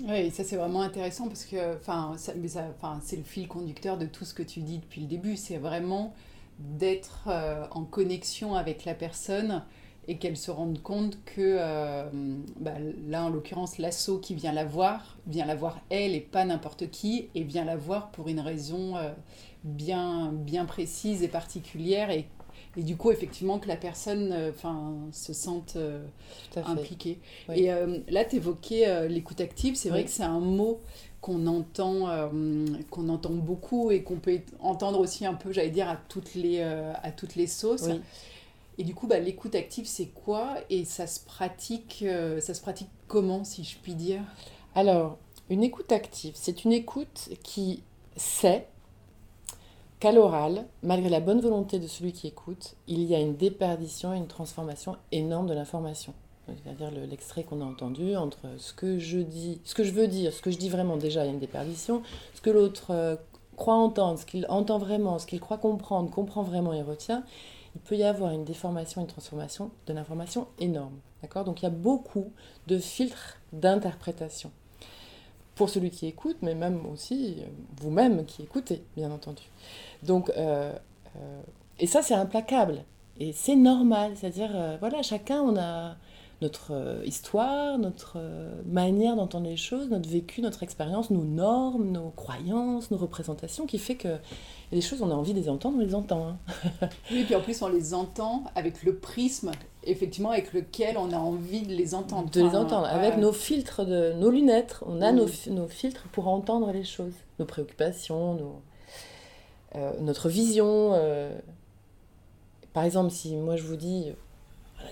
[0.06, 1.78] Oui, ça c'est vraiment intéressant parce que
[2.18, 5.36] c'est le fil conducteur de tout ce que tu dis depuis le début.
[5.36, 6.12] C'est vraiment
[6.58, 9.62] d'être euh, en connexion avec la personne
[10.08, 12.08] et qu'elle se rende compte que euh,
[12.60, 12.74] bah,
[13.08, 16.90] là en l'occurrence l'assaut qui vient la voir vient la voir elle et pas n'importe
[16.90, 18.94] qui et vient la voir pour une raison
[19.66, 22.26] bien, bien précise et particulière et,
[22.76, 24.52] et, du coup effectivement que la personne euh,
[25.12, 26.04] se sente euh,
[26.56, 27.18] impliquée.
[27.54, 30.80] Et euh, là tu évoquais l'écoute active, c'est vrai que c'est un mot
[31.20, 32.30] qu'on entend,
[32.90, 36.60] qu'on entend beaucoup et qu'on peut entendre aussi un peu, j'allais dire, à toutes les,
[36.60, 37.88] à toutes les sauces.
[38.78, 42.04] Et du coup, bah, l'écoute active, c'est quoi Et ça se pratique,
[42.40, 44.20] ça se pratique comment, si je puis dire?
[44.74, 45.16] Alors,
[45.48, 47.82] une écoute active, c'est une écoute qui
[48.16, 48.66] sait
[50.00, 54.12] qu'à l'oral, malgré la bonne volonté de celui qui écoute, il y a une déperdition
[54.12, 56.12] et une transformation énorme de l'information.
[56.46, 60.32] C'est-à-dire l'extrait qu'on a entendu entre ce que je dis, ce que je veux dire,
[60.32, 62.02] ce que je dis vraiment déjà, il y a une déperdition,
[62.34, 63.16] ce que l'autre euh,
[63.56, 67.24] croit entendre, ce qu'il entend vraiment, ce qu'il croit comprendre, comprend vraiment et retient,
[67.76, 70.98] il peut y avoir une déformation, une transformation de l'information énorme.
[71.44, 72.32] Donc il y a beaucoup
[72.66, 74.50] de filtres d'interprétation
[75.54, 77.46] pour celui qui écoute, mais même aussi euh,
[77.80, 79.42] vous-même qui écoutez, bien entendu.
[80.02, 80.72] Donc, euh,
[81.16, 81.42] euh,
[81.78, 82.84] et ça, c'est implacable.
[83.18, 84.12] Et c'est normal.
[84.14, 85.96] C'est-à-dire, voilà, chacun, on a
[86.42, 88.18] notre histoire, notre
[88.66, 93.78] manière d'entendre les choses, notre vécu, notre expérience, nos normes, nos croyances, nos représentations, qui
[93.78, 94.18] fait que
[94.72, 96.28] des choses, on a envie de les entendre, on les entend.
[96.28, 96.38] Hein.
[97.12, 99.52] oui, puis en plus, on les entend avec le prisme,
[99.84, 102.30] effectivement, avec lequel on a envie de les entendre.
[102.30, 104.80] De les entendre, avec nos filtres, de, nos lunettes.
[104.84, 108.60] On a nos, nos, filtres pour entendre les choses, nos préoccupations, nos,
[109.76, 110.92] euh, notre vision.
[110.94, 111.38] Euh.
[112.72, 114.12] Par exemple, si moi je vous dis,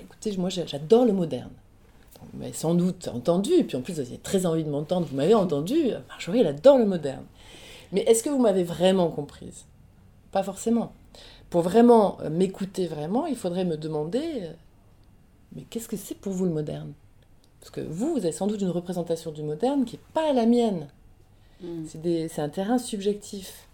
[0.01, 1.51] écoutez, moi j'adore le moderne.
[2.33, 5.07] Vous m'avez sans doute entendu, et puis en plus vous avez très envie de m'entendre,
[5.07, 7.25] vous m'avez entendu, Marjorie, elle adore le moderne.
[7.93, 9.67] Mais est-ce que vous m'avez vraiment comprise?
[10.33, 10.93] Pas forcément.
[11.51, 14.53] Pour vraiment euh, m'écouter vraiment, il faudrait me demander, euh,
[15.55, 16.93] mais qu'est-ce que c'est pour vous le moderne?
[17.61, 20.47] Parce que vous, vous avez sans doute une représentation du moderne qui n'est pas la
[20.47, 20.89] mienne.
[21.63, 21.85] Hmm.
[21.87, 23.69] C'est un terrain subjectif.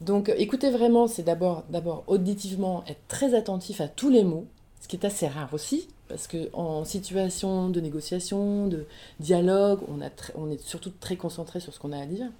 [0.00, 1.64] Donc écouter vraiment, c'est d'abord
[2.06, 4.46] auditivement être très attentif à tous les mots,
[4.80, 8.86] ce qui est assez rare aussi, parce qu'en situation de négociation, de
[9.20, 12.30] dialogue, on, a on est surtout très concentré sur ce qu'on a à dire.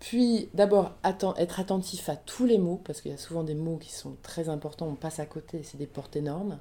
[0.00, 3.78] Puis d'abord être attentif à tous les mots, parce qu'il y a souvent des mots
[3.78, 6.58] qui sont très importants, on passe à côté, c'est des portes énormes.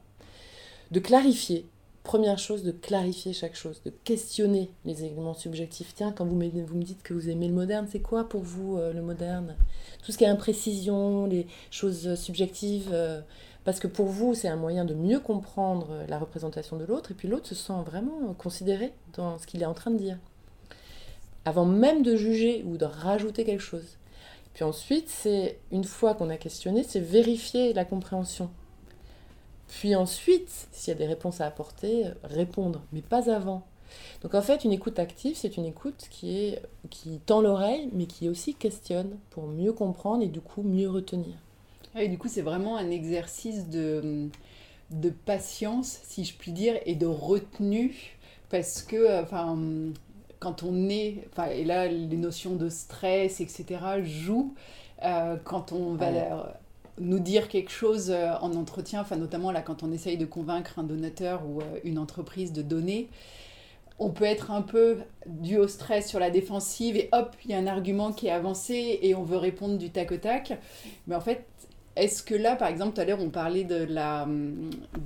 [0.92, 1.66] De clarifier,
[2.04, 5.94] première chose, de clarifier chaque chose, de questionner les éléments subjectifs.
[5.96, 8.78] Tiens, quand vous, vous me dites que vous aimez le moderne, c'est quoi pour vous
[8.78, 9.56] euh, le moderne?
[10.06, 13.22] Tout ce qui est imprécision, les choses subjectives, euh,
[13.66, 17.14] parce que pour vous, c'est un moyen de mieux comprendre la représentation de l'autre, et
[17.14, 20.18] puis l'autre se sent vraiment considéré dans ce qu'il est en train de dire
[21.46, 23.98] avant même de juger ou de rajouter quelque chose.
[24.54, 28.50] Puis ensuite, c'est une fois qu'on a questionné, c'est vérifier la compréhension.
[29.68, 33.64] Puis ensuite, s'il y a des réponses à apporter, répondre, mais pas avant.
[34.22, 36.56] Donc en fait, une écoute active, c'est une écoute qui,
[36.90, 41.34] qui tend l'oreille, mais qui aussi questionne pour mieux comprendre et du coup mieux retenir.
[41.96, 44.30] Et du coup, c'est vraiment un exercice de,
[44.92, 48.18] de patience, si je puis dire, et de retenue,
[48.50, 49.58] parce que, enfin,
[50.40, 54.54] quand on est, enfin, et là les notions de stress, etc., jouent
[55.04, 56.54] euh, quand on va
[57.00, 60.78] nous dire quelque chose euh, en entretien, enfin notamment là quand on essaye de convaincre
[60.80, 63.08] un donateur ou euh, une entreprise de donner,
[64.00, 67.54] on peut être un peu dû au stress sur la défensive et hop, il y
[67.54, 70.60] a un argument qui est avancé et on veut répondre du tac au tac.
[71.08, 71.46] Mais en fait,
[71.96, 74.28] est-ce que là, par exemple, tout à l'heure, on parlait de la,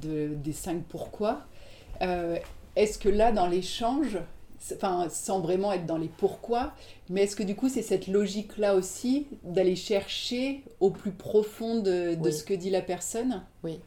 [0.01, 1.41] de, des cinq pourquoi.
[2.75, 4.17] est-ce que là, dans l'échange,
[4.73, 6.73] enfin, sans vraiment être dans les pourquoi,
[7.09, 12.17] mais est-ce que du coup c'est cette logique-là aussi d'aller chercher au plus profond de,
[12.31, 13.43] ce que dit la personne?
[13.63, 13.79] Oui,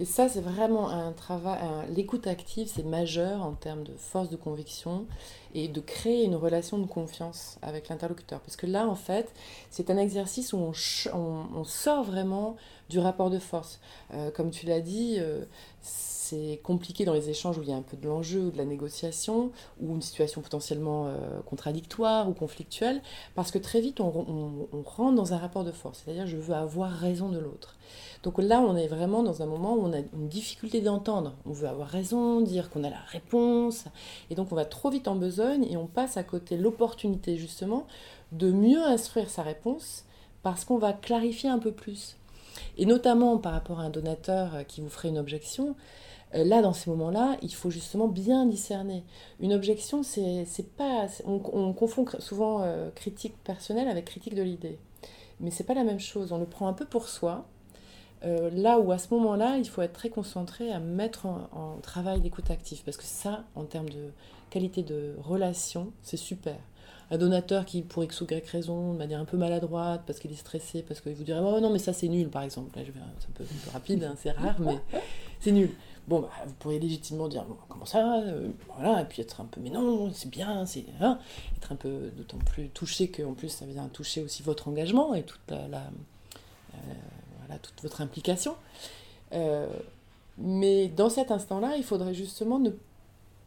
[0.00, 1.58] et ça c'est vraiment un travail,
[1.94, 5.06] l'écoute active c'est majeur en termes de force de conviction
[5.54, 8.40] et de créer une relation de confiance avec l'interlocuteur.
[8.40, 9.32] Parce que là en fait
[9.70, 10.72] c'est un exercice où on,
[11.14, 12.56] on, sort vraiment
[12.88, 13.80] du rapport de force.
[14.14, 15.44] Euh, comme tu l'as dit, euh,
[15.82, 16.17] c'est
[16.62, 18.64] compliqué dans les échanges où il y a un peu de l'enjeu ou de la
[18.64, 23.02] négociation, ou une situation potentiellement euh, contradictoire ou conflictuelle,
[23.34, 24.10] parce que très vite on,
[24.84, 27.76] rentre dans un rapport de force, c'est-à-dire je veux avoir raison de l'autre.
[28.22, 31.34] Donc là, on est vraiment dans un moment où on a une difficulté d'entendre.
[31.46, 33.84] On veut avoir raison, dire qu'on a la réponse,
[34.30, 37.86] et donc on va trop vite en besogne et on passe à côté l'opportunité justement
[38.32, 40.04] de mieux instruire sa réponse
[40.42, 42.16] parce qu'on va clarifier un peu plus.
[42.76, 45.74] Et notamment par rapport à un donateur euh, qui vous ferait une objection,
[46.32, 49.04] là, dans ces moments-là, il faut justement bien discerner.
[49.40, 51.06] Une objection, c'est pas.
[51.24, 54.78] On, confond souvent euh, critique personnelle avec critique de l'idée.
[55.40, 56.32] Mais c'est pas la même chose.
[56.32, 57.46] On le prend un peu pour soi.
[58.22, 62.50] là où à ce moment-là, il faut être très concentré à mettre en, travail d'écoute
[62.50, 62.82] active.
[62.84, 64.10] Parce que ça, en termes de
[64.50, 66.56] qualité de relation, c'est super
[67.10, 70.30] un donateur qui, pour X ou Y raison, de manière un peu maladroite, parce qu'il
[70.30, 72.76] est stressé, parce qu'il vous dirait Oh non, mais ça c'est nul, par exemple.
[72.76, 74.78] Là, je vais, un peu, un peu rapide, hein, c'est rare, mais
[75.40, 75.70] c'est nul.
[76.08, 79.60] Bon, bah, vous pourriez légitimement dire Comment ça euh, Voilà, et puis être un peu
[79.60, 80.86] Mais non, c'est bien, c'est.
[81.02, 81.18] Hein,
[81.58, 85.22] être un peu d'autant plus touché qu'en plus, ça vient toucher aussi votre engagement et
[85.22, 86.94] toute, la, euh,
[87.40, 88.54] voilà, toute votre implication.
[89.34, 89.68] Euh,
[90.38, 92.70] mais dans cet instant-là, il faudrait justement ne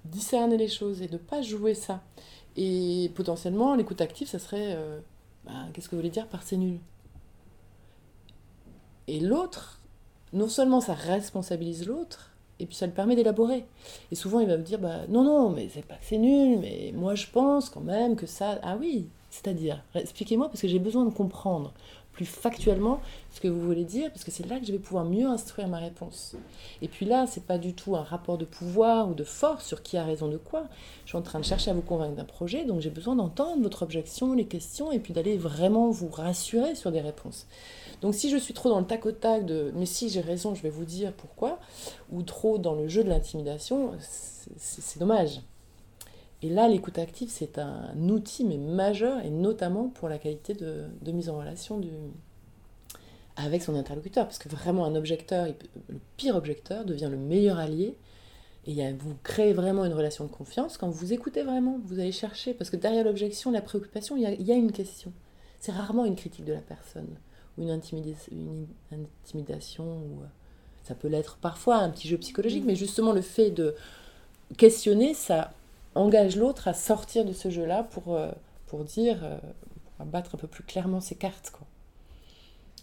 [0.06, 2.02] discerner les choses et ne pas jouer ça.
[2.58, 4.78] Et potentiellement, l'écoute active, ça serait
[5.46, 6.80] bah, qu'est-ce que vous voulez dire par c'est nul?
[9.08, 9.80] Et l'autre,
[10.32, 12.31] non seulement ça responsabilise l'autre,
[12.62, 13.66] et puis ça le permet d'élaborer.
[14.12, 16.60] Et souvent, il va me dire bah, non, non, mais c'est pas que c'est nul,
[16.60, 18.60] mais moi je pense quand même que ça.
[18.64, 21.74] Ah oui, c'est-à-dire, expliquez-moi parce que j'ai besoin de comprendre
[22.12, 23.00] plus factuellement
[23.32, 25.68] ce que vous voulez dire, parce que c'est là que je vais pouvoir mieux instruire
[25.68, 26.36] ma réponse.
[26.82, 29.82] Et puis là, c'est pas du tout un rapport de pouvoir ou de force sur
[29.82, 30.66] qui a raison de quoi.
[31.06, 33.64] Je suis en train de chercher à vous convaincre d'un projet, donc j'ai besoin d'entendre
[33.64, 37.48] votre objection, les questions, et puis d'aller vraiment vous rassurer sur des réponses.
[38.02, 40.56] Donc si je suis trop dans le tac au tac de mais si j'ai raison,
[40.56, 41.60] je vais vous dire pourquoi,
[42.12, 45.42] ou trop dans le jeu de l'intimidation, c'est dommage.
[46.44, 51.12] Et là, l'écoute active, c'est un outil mais majeur, et notamment pour la qualité de,
[51.12, 51.80] mise en relation
[53.36, 54.26] avec son interlocuteur.
[54.26, 55.48] Parce que vraiment, un objecteur,
[55.88, 57.96] le pire objecteur, devient le meilleur allié.
[58.66, 62.54] Et vous créez vraiment une relation de confiance quand vous écoutez vraiment, vous allez chercher.
[62.54, 65.14] Parce que derrière l'objection, la préoccupation, il y, a, une question.
[65.60, 67.08] C'est rarement une critique de la personne,
[67.58, 68.68] ou une, intimidation, une
[69.24, 70.28] intimidation, ou euh,
[70.84, 73.76] ça peut l'être parfois un petit jeu psychologique, mais justement le fait de
[74.58, 75.52] questionner, ça
[75.96, 78.32] engage l'autre à sortir de ce jeu-là pour, euh,
[78.68, 79.38] pour dire, euh,
[79.98, 81.52] pour battre un peu plus clairement ses cartes.
[81.52, 81.68] Quoi.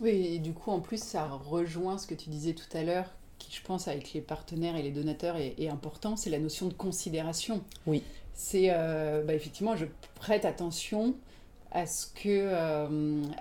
[0.00, 3.06] Oui, et du coup, en plus, ça rejoint ce que tu disais tout à l'heure,
[3.38, 6.74] qui, je pense, avec les partenaires et les donateurs est, important, c'est la notion de
[6.74, 7.62] considération.
[7.86, 8.02] Oui.
[8.34, 11.14] C'est, euh, bah, effectivement, je prête attention
[11.72, 12.52] à ce que,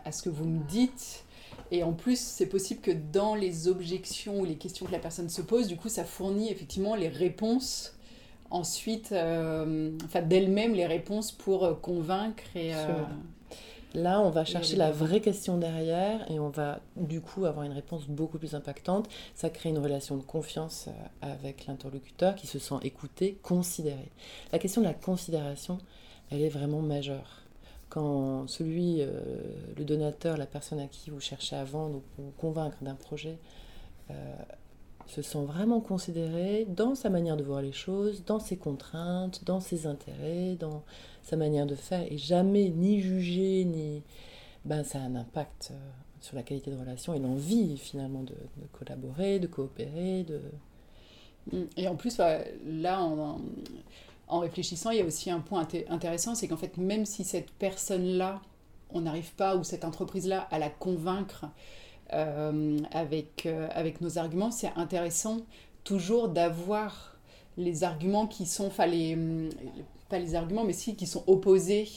[0.06, 1.24] à ce que vous me dites.
[1.72, 5.30] Et en plus, c'est possible que dans les objections ou les questions que la personne
[5.30, 7.98] se pose, du coup, ça fournit effectivement les réponses
[8.50, 12.76] ensuite, euh, enfin, d'elle-même les réponses pour euh, convaincre et.
[12.76, 13.04] Euh,
[13.94, 17.72] Là, on va chercher la vraie question derrière et on va du coup avoir une
[17.72, 19.08] réponse beaucoup plus impactante.
[19.34, 20.88] Ça crée une relation de confiance
[21.22, 24.12] avec l'interlocuteur qui se sent écouté, considéré.
[24.52, 25.80] La question de la considération,
[26.30, 27.42] elle est vraiment majeure.
[27.90, 29.02] Quand celui,
[29.78, 33.38] le donateur, la personne à qui vous cherchez à vendre ou convaincre d'un projet,
[35.08, 39.62] se sent vraiment considéré dans sa manière de voir les choses, dans ses contraintes, dans
[39.62, 40.84] ses intérêts, dans
[41.24, 44.04] sa manière de faire, et jamais ni jugé, ni...
[44.66, 48.36] Ben, ça a un impact euh, sur la qualité de relation et l'envie finalement de,
[48.74, 50.24] collaborer, de coopérer.
[50.24, 50.42] De...
[51.54, 51.66] Mm.
[51.78, 53.40] Et en plus, là, en,
[54.28, 57.52] en, réfléchissant, il y a aussi un point intéressant, c'est qu'en fait, même si cette
[57.52, 58.42] personne-là,
[58.92, 61.46] on n'arrive pas, ou cette entreprise-là, à la convaincre,
[62.14, 65.40] euh, avec, euh, avec nos arguments, c'est intéressant
[65.84, 67.18] toujours d'avoir
[67.58, 68.86] les arguments qui sont, enfin
[70.10, 71.88] pas les arguments, mais si, qui sont opposés,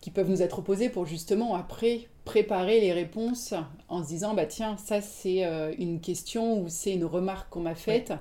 [0.00, 3.54] qui peuvent nous être opposés pour justement après préparer les réponses
[3.88, 7.60] en se disant, bah tiens, ça c'est euh, une question ou c'est une remarque qu'on
[7.60, 8.12] m'a faite.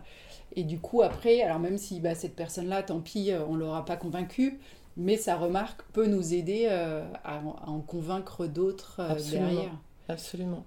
[0.56, 3.86] Et du coup, après, alors même si bah, cette personne-là, tant pis, on ne l'aura
[3.86, 4.60] pas convaincue,
[4.98, 9.72] mais sa remarque peut nous aider à, en convaincre d'autres derrière.
[10.10, 10.66] Absolument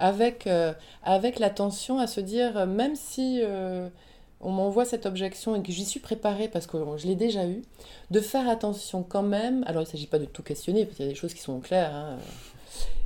[0.00, 0.72] avec, euh,
[1.04, 3.88] avec l'attention à se dire, euh, même si euh,
[4.40, 7.62] on m'envoie cette objection et que j'y suis préparée parce que je l'ai déjà eu,
[8.10, 11.06] de faire attention quand même, alors il ne s'agit pas de tout questionner, parce qu'il
[11.06, 12.16] y a des choses qui sont claires, hein,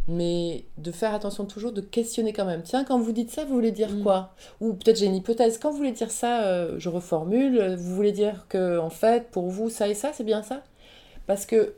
[0.09, 2.63] mais de faire attention toujours, de questionner quand même.
[2.63, 4.03] Tiens, quand vous dites ça, vous voulez dire mm.
[4.03, 4.35] quoi?
[4.61, 8.47] Ou peut-être j'ai une hypothèse, quand vous voulez dire ça, je reformule, vous voulez dire
[8.49, 10.63] que, en fait, pour vous, ça et ça, c'est bien ça?
[11.27, 11.75] Parce que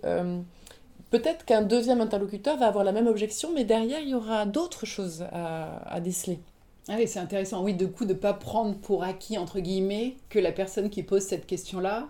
[1.11, 4.87] peut-être qu'un deuxième interlocuteur va avoir la même objection, mais derrière, il y aura d'autres
[4.87, 6.41] choses à, déceler.
[6.89, 7.63] Ah oui, c'est intéressant.
[7.65, 11.03] Oui, de coup, de ne pas prendre pour acquis, entre guillemets, que la personne qui
[11.03, 12.09] pose cette question-là.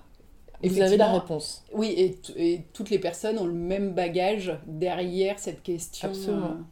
[0.63, 1.65] Et vous avez la réponse.
[1.73, 6.09] Oui, et, et, toutes les personnes ont le même bagage derrière cette question.
[6.09, 6.47] Absolument.
[6.47, 6.63] Euh,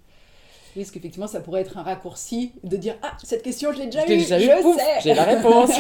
[0.76, 3.87] oui, parce qu'effectivement, ça pourrait être un raccourci de dire Ah, cette question, je l'ai
[3.87, 5.01] déjà eue, déjà je sais.
[5.03, 5.70] J'ai la réponse.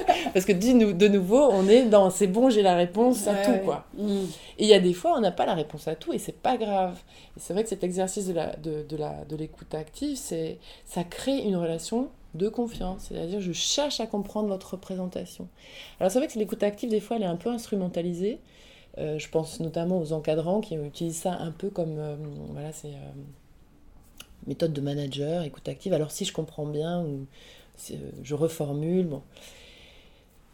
[0.32, 3.58] parce que de nouveau, on est dans c'est bon, j'ai la réponse à tout.
[3.64, 3.86] quoi.
[3.96, 4.24] Mm.
[4.58, 6.40] Et il y a des fois, on n'a pas la réponse à tout et c'est
[6.40, 6.98] pas grave.
[7.36, 11.38] Et c'est vrai que cet exercice de l'écoute la, de, la, de active, ça crée
[11.38, 13.06] une relation de confiance.
[13.08, 15.48] C'est-à-dire, je cherche à comprendre votre présentation.
[16.00, 18.38] Alors, c'est vrai que l'écoute active, des fois, elle est un peu instrumentalisée.
[18.98, 21.98] Euh, je pense notamment aux encadrants qui utilisent ça un peu comme.
[21.98, 22.16] Euh,
[22.50, 22.88] voilà, c'est.
[22.88, 23.12] Euh,
[24.46, 25.92] méthode de manager, écoute active.
[25.92, 27.26] Alors si je comprends bien, ou
[28.22, 29.22] je reformule, bon.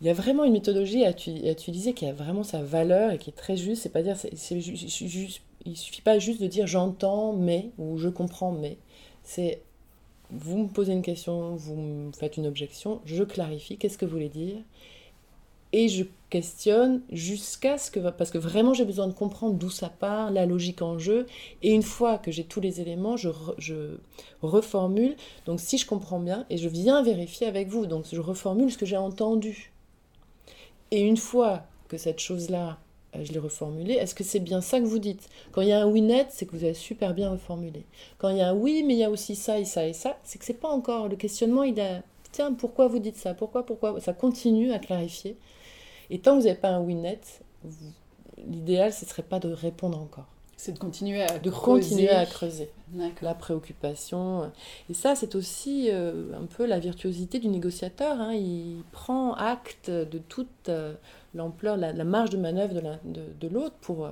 [0.00, 3.30] Il y a vraiment une méthodologie à, utiliser qui a vraiment sa valeur et qui
[3.30, 3.82] est très juste.
[3.82, 8.08] C'est pas dire, c'est, juste, il suffit pas juste de dire j'entends mais ou je
[8.08, 8.78] comprends mais.
[9.22, 9.62] C'est
[10.38, 14.12] vous me posez une question, vous me faites une objection, je clarifie, qu'est-ce que vous
[14.12, 14.58] voulez dire
[15.76, 19.88] et je questionne jusqu'à ce que parce que vraiment j'ai besoin de comprendre d'où ça
[19.88, 21.26] part, la logique en jeu
[21.64, 23.96] et une fois que j'ai tous les éléments, je, je,
[24.40, 25.16] reformule.
[25.46, 28.78] Donc si je comprends bien et je viens vérifier avec vous, donc je reformule ce
[28.78, 29.72] que j'ai entendu.
[30.92, 32.78] Et une fois que cette chose-là,
[33.22, 35.28] je l'ai reformulée, est-ce que c'est bien ça que vous dites?
[35.52, 37.84] Quand il y a un oui net, c'est que vous avez super bien reformulé.
[38.18, 39.92] Quand il y a un oui, mais il y a aussi ça et ça et
[39.92, 42.02] ça, c'est que c'est pas encore le questionnement, il a
[42.32, 43.34] tiens, pourquoi vous dites ça?
[43.34, 44.00] Pourquoi pourquoi?
[44.00, 45.36] Ça continue à clarifier.
[46.10, 47.42] Et tant que vous n'avez pas un oui net,
[48.46, 50.26] l'idéal, ce serait pas de répondre encore.
[50.56, 51.88] C'est de continuer à de creuser.
[51.88, 52.70] continuer à creuser
[53.22, 54.50] la préoccupation.
[54.88, 58.20] Et ça, c'est aussi euh, un peu la virtuosité du négociateur.
[58.20, 58.34] Hein.
[58.34, 60.94] Il prend acte de toute euh,
[61.34, 64.10] l'ampleur, la, marge de manœuvre de l'autre pour, euh,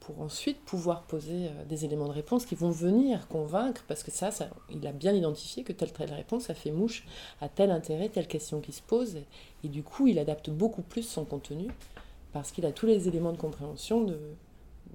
[0.00, 4.30] pour ensuite pouvoir poser des éléments de réponse qui vont venir convaincre, parce que ça,
[4.30, 7.04] ça il a bien identifié que telle telle réponse, ça fait mouche
[7.40, 9.18] à tel intérêt, telle question qui se pose.
[9.64, 11.68] Et du coup, il adapte beaucoup plus son contenu
[12.32, 14.18] parce qu'il a tous les éléments de compréhension de,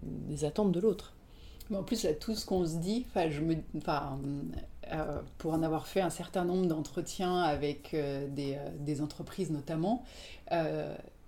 [0.06, 1.14] des attentes de l'autre.
[1.70, 3.56] Mais en plus, là, tout ce qu'on se dit, je me,
[4.92, 9.50] euh, pour en avoir fait un certain nombre d'entretiens avec euh, des, euh, des, entreprises
[9.50, 10.04] notamment,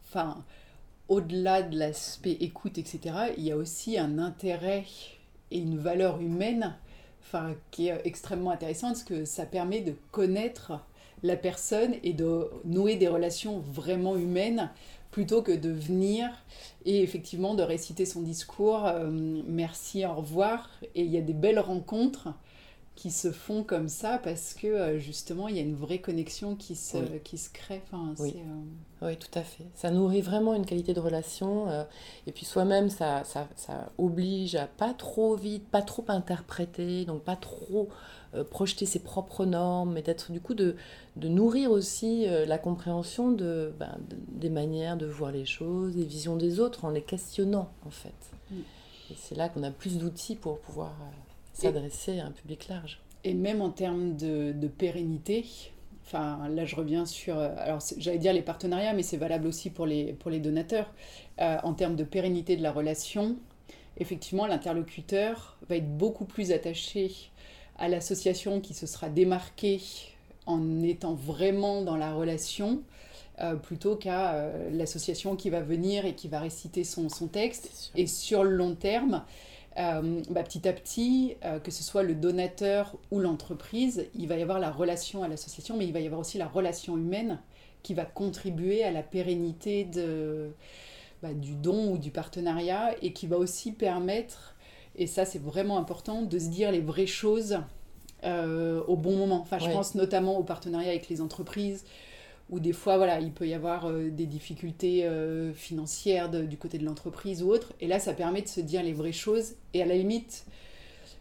[0.08, 0.44] enfin,
[1.08, 4.86] au-delà de l'aspect écoute, etc., il y a aussi un intérêt
[5.50, 6.76] et une valeur humaine
[7.72, 10.80] qui est extrêmement intéressante parce que ça permet de connaître
[11.24, 14.70] la personne et de nouer des relations vraiment humaines
[15.12, 16.30] plutôt que de venir
[16.86, 19.10] et effectivement de réciter son discours euh,
[19.48, 20.70] merci, au revoir.
[20.96, 22.30] Et il y a des belles rencontres
[22.96, 26.56] qui se font comme ça parce que euh, justement il y a une vraie connexion
[26.56, 27.82] qui se, qui se crée.
[27.86, 28.36] Enfin, oui.
[28.38, 29.66] Euh, oui, tout à fait.
[29.76, 31.68] Ça nourrit vraiment une qualité de relation
[32.26, 37.24] et puis soi-même ça, ça, ça, oblige à pas trop vite, pas trop interpréter, donc
[37.24, 37.90] pas trop
[38.44, 40.76] projeter ses propres normes, mais d'être du coup de,
[41.16, 43.74] de nourrir aussi euh, la compréhension ben, de,
[44.32, 48.10] des manières de voir les choses, des visions des autres en les questionnant en fait.
[49.10, 51.14] Et c'est là qu'on a plus d'outils pour pouvoir euh,
[51.54, 53.00] s'adresser à un public large.
[53.24, 55.46] Et même en termes de, de pérennité,
[56.10, 57.38] Enfin, là, je reviens sur.
[57.38, 60.90] Alors, j'allais dire les partenariats, mais c'est valable aussi pour les, pour les donateurs.
[61.38, 63.36] en termes de pérennité de la relation,
[63.98, 67.12] effectivement, l'interlocuteur va être beaucoup plus attaché
[67.78, 69.82] à l'association qui se sera démarquée
[70.46, 72.82] en étant vraiment dans la relation,
[73.40, 77.92] euh, plutôt qu'à euh, l'association qui va venir et qui va réciter son, son texte.
[77.96, 79.24] Et sur le long terme,
[79.78, 84.42] euh, bah, petit à petit, que ce soit le donateur ou l'entreprise, il va y
[84.42, 87.40] avoir la relation à l'association, mais il va y avoir aussi la relation humaine
[87.84, 90.50] qui va contribuer à la pérennité de,
[91.22, 94.56] bah, du don ou du partenariat et qui va aussi permettre
[94.98, 97.60] et ça, c'est vraiment important de se dire les vraies choses
[98.24, 99.42] euh, au bon moment.
[99.42, 101.86] Enfin, je pense notamment au partenariat avec les entreprises,
[102.50, 106.80] où des fois, voilà, il peut y avoir euh, des difficultés euh, financières du côté
[106.80, 107.74] de l'entreprise ou autre.
[107.80, 110.46] Et là, ça permet de se dire les vraies choses et à la limite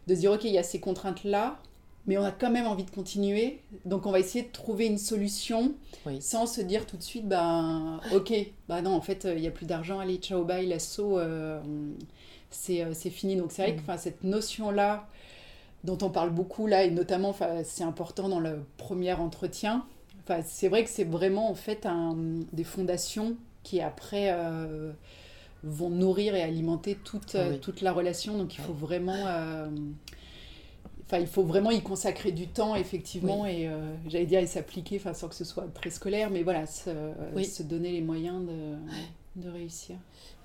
[0.06, 1.60] de se dire, OK, il y a ces contraintes-là,
[2.06, 3.60] mais on a quand même envie de continuer.
[3.84, 5.74] Donc, on va essayer de trouver une solution
[6.20, 8.32] sans se dire tout de suite, ben, OK,
[8.68, 11.60] bah non, en fait, il n'y a plus d'argent, allez, ciao, bye, l'assaut euh,
[12.50, 13.36] c'est fini.
[13.36, 13.98] Donc c'est vrai que mm.
[13.98, 15.06] cette notion-là,
[15.84, 17.34] dont on parle beaucoup là, et notamment
[17.64, 19.84] c'est important dans le premier entretien,
[20.44, 22.16] c'est vrai que c'est vraiment en fait un,
[22.52, 24.92] des fondations qui après euh,
[25.62, 28.36] vont nourrir et alimenter toute, ah toute la relation.
[28.36, 29.26] Donc il faut vraiment...
[29.26, 29.68] Euh,
[31.06, 33.70] enfin, il faut vraiment y consacrer du temps, effectivement, et
[34.08, 36.90] j'allais dire, et s'appliquer, enfin, sans que ce soit très scolaire, mais voilà, se,
[37.44, 38.74] se donner les moyens de,
[39.36, 39.96] de réussir.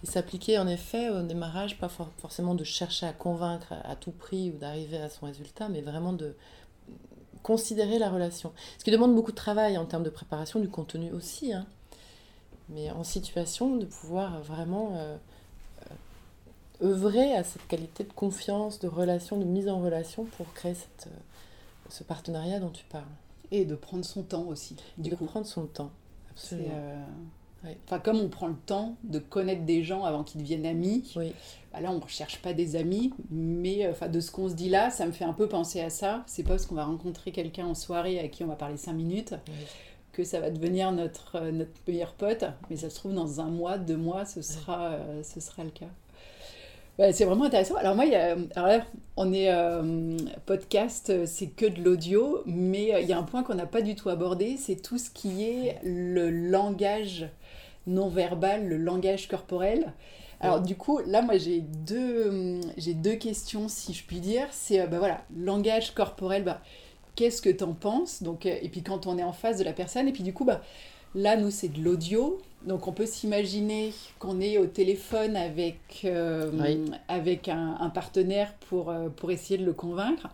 [0.03, 4.51] Et s'appliquer en effet au démarrage, pas forcément de chercher à convaincre à, tout prix
[4.51, 6.35] ou d'arriver à son résultat, mais vraiment de
[7.41, 8.51] considérer la relation.
[8.77, 11.53] Ce qui demande beaucoup de travail en termes de préparation, du contenu aussi.
[11.53, 11.65] Hein.
[12.69, 15.17] Mais en situation de pouvoir vraiment euh,
[16.81, 20.75] euh, œuvrer à cette qualité de confiance, de relation, de mise en relation pour créer
[20.75, 21.19] cette, euh,
[21.89, 23.03] ce partenariat dont tu parles.
[23.51, 24.77] Et de prendre son temps aussi.
[24.97, 25.91] Du de prendre son temps,
[26.29, 26.69] absolument.
[27.86, 31.32] Enfin, comme on prend le temps de connaître des gens avant qu'ils deviennent amis, oui.
[31.72, 34.70] bah là on ne recherche pas des amis, mais enfin, de ce qu'on se dit
[34.70, 36.24] là, ça me fait un peu penser à ça.
[36.26, 38.93] C'est pas parce qu'on va rencontrer quelqu'un en soirée à qui on va parler cinq
[38.93, 39.36] minutes
[40.12, 43.49] que ça va devenir notre, euh, notre meilleur pote, mais ça se trouve dans un
[43.49, 45.86] mois, deux mois, ce sera, euh, ce sera le cas.
[46.99, 47.76] Ouais, c'est vraiment intéressant.
[47.76, 48.86] Alors moi, il y a, alors là,
[49.16, 53.55] on est euh, podcast, c'est que de l'audio, mais il y a un point qu'on
[53.55, 57.30] n'a pas du tout abordé, c'est tout ce qui est le langage
[57.88, 59.93] non verbal, le langage corporel.
[60.41, 64.47] Alors du coup, là, moi, j'ai deux, j'ai deux questions, si je puis dire.
[64.51, 66.61] C'est, ben voilà, langage corporel, bah,
[67.15, 68.23] qu'est-ce que tu en penses?
[68.23, 70.34] Donc, euh, Et puis quand on est en face de la personne, et puis du
[70.34, 70.61] coup, bah,
[71.13, 72.39] là, nous, c'est de l'audio.
[72.65, 79.32] Donc on peut s'imaginer qu'on est au téléphone avec, euh, avec un, partenaire pour, pour
[79.32, 80.27] essayer de le convaincre.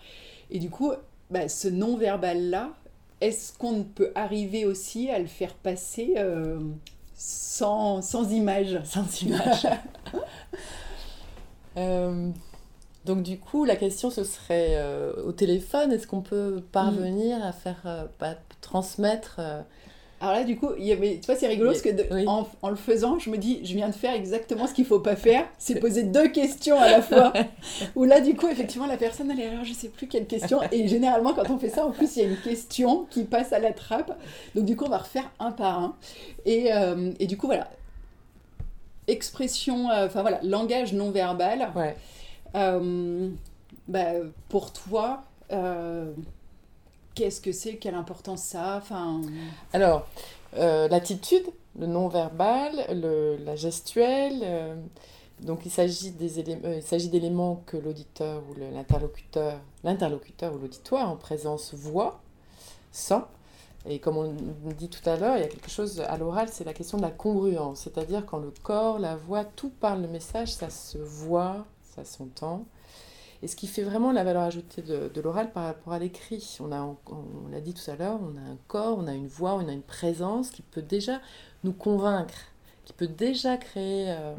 [0.51, 0.91] Et du coup,
[1.31, 2.71] bah, ce non-verbal-là,
[3.21, 6.15] est-ce qu'on peut arriver aussi à le faire passer
[7.17, 8.79] sans, sans image.
[8.85, 9.67] Sans image.
[11.75, 12.31] Euh,
[13.05, 17.51] donc du coup, la question ce serait euh, au téléphone, est-ce qu'on peut parvenir à
[17.51, 18.05] faire euh,
[18.61, 19.39] transmettre
[20.19, 22.69] alors là, du coup, il y avait, tu vois, c'est rigolo parce que en, en,
[22.69, 25.45] le faisant, je me dis, je viens de faire exactement ce qu'il faut pas faire,
[25.59, 27.33] c'est poser deux questions à la fois.
[27.95, 30.59] Où là, du coup, effectivement, la personne, elle est alors, je sais plus quelle question.
[30.71, 33.53] Et généralement, quand on fait ça, en plus, il y a une question qui passe
[33.53, 34.17] à la trappe.
[34.55, 35.95] Donc, du coup, on va refaire un par un.
[36.45, 37.69] Et, euh, et du coup, voilà.
[39.07, 41.69] Expression, euh, enfin voilà, langage non verbal.
[41.75, 41.95] Ouais.
[42.55, 43.29] Euh,
[43.87, 44.13] bah,
[44.49, 45.21] pour toi,
[47.17, 48.81] qu'est-ce que c'est, quelle importance ça.
[49.73, 50.07] Alors,
[50.55, 51.45] euh, l'attitude,
[51.79, 52.85] le non-verbal,
[53.43, 54.75] la gestuelle, euh,
[55.41, 62.21] donc il s'agit euh, d'éléments que l'auditeur ou l'interlocuteur, l'interlocuteur ou l'auditoire en présence voit,
[62.91, 63.23] sent.
[63.89, 64.35] Et comme on
[64.77, 67.03] dit tout à l'heure, il y a quelque chose à l'oral, c'est la question de
[67.03, 71.65] la congruence, c'est-à-dire quand le corps, la voix, tout parle le message, ça se voit,
[71.95, 72.65] ça s'entend.
[73.43, 76.71] Et ce qui fait vraiment la valeur ajoutée de, l'oral par rapport à l'écrit, on,
[76.71, 79.53] a, on, l'a dit tout à l'heure, on a un corps, on a une voix,
[79.53, 81.21] on a une présence qui peut déjà
[81.63, 82.33] nous convaincre,
[82.85, 84.33] qui peut déjà créer euh,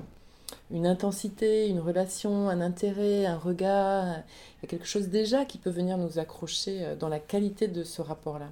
[0.73, 4.05] une intensité, une relation, un intérêt, un regard.
[4.07, 7.69] Il y a quelque chose déjà qui peut venir nous accrocher euh, dans la qualité
[7.69, 8.49] de ce rapport-là.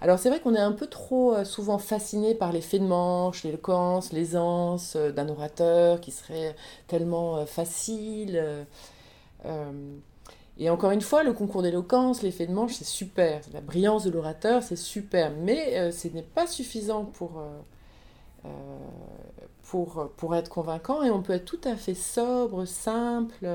[0.00, 3.44] Alors c'est vrai qu'on est un peu trop euh, souvent fasciné par l'effet de manche,
[3.44, 6.56] l'éloquence, l'aisance d'un orateur qui serait
[6.88, 8.66] tellement facile
[10.58, 13.40] et encore une fois, le concours d'éloquence, l'effet de manche, c'est super.
[13.54, 15.32] La brillance de l'orateur, c'est super.
[15.42, 17.40] Mais euh, ce n'est pas suffisant pour,
[18.44, 18.48] euh,
[19.62, 21.02] pour, pour être convaincant.
[21.02, 23.48] Et on peut être tout à fait sobre, simple,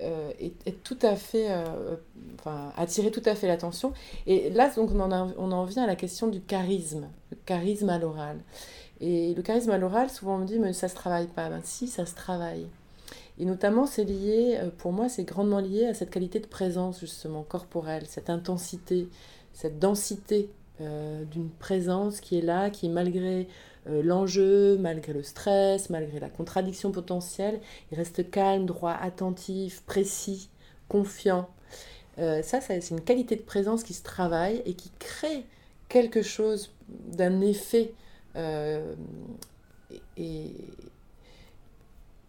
[0.00, 1.48] et être tout à fait.
[2.38, 3.94] enfin, attirer tout à fait l'attention.
[4.26, 7.08] Et là, donc, on en, on en vient à la question du charisme.
[7.30, 8.40] Le charisme à l'oral.
[9.00, 11.48] Et le charisme à l'oral, souvent on me dit, mais ça se travaille pas.
[11.48, 12.66] Ben si, ça se travaille.
[13.38, 17.00] Et notamment, c'est lié, euh, pour moi, c'est grandement lié à cette qualité de présence,
[17.00, 19.08] justement, corporelle, cette intensité,
[19.52, 23.48] cette densité euh, d'une présence qui est là, qui, malgré
[23.88, 27.60] euh, l'enjeu, malgré le stress, malgré la contradiction potentielle,
[27.90, 30.50] il reste calme, droit, attentif, précis,
[30.88, 31.48] confiant.
[32.18, 35.46] ça, c'est une qualité de présence qui se travaille et qui crée
[35.88, 37.94] quelque chose d'un effet
[38.36, 38.80] et,
[40.18, 40.54] et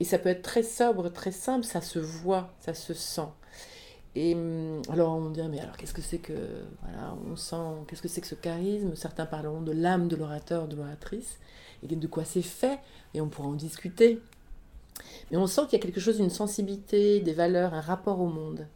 [0.04, 3.30] ça peut être très sobre, très simple, ça se voit, ça se sent.
[4.16, 6.34] Et hum, alors on dit, mais alors qu'est-ce que c'est que,
[6.82, 8.96] voilà, on sent, qu'est-ce que c'est que ce charisme?
[8.96, 11.40] Certains parleront de l'âme de l'orateur, de l'oratrice,
[11.82, 12.80] et de quoi c'est fait,
[13.14, 14.22] et on pourra en discuter.
[15.32, 18.28] Mais on sent qu'il y a quelque chose, une sensibilité, des valeurs, un rapport au
[18.28, 18.68] monde,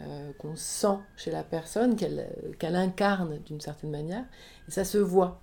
[0.00, 4.24] euh, qu'on sent chez la personne, qu'elle incarne d'une certaine manière,
[4.68, 5.40] et ça se voit.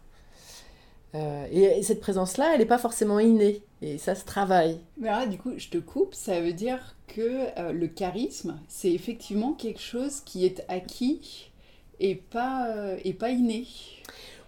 [1.16, 4.80] Euh, et, cette présence-là, elle n'est pas forcément innée, et ça se travaille.
[4.98, 8.92] Mais là, du coup, je te coupe, ça veut dire que euh, le charisme, c'est
[8.92, 11.52] effectivement quelque chose qui est acquis
[12.00, 13.68] et pas, euh, et pas inné.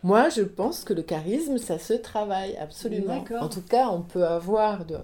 [0.03, 3.23] Moi, je pense que le charisme, ça se travaille, absolument.
[3.39, 4.97] En tout cas, on peut avoir de,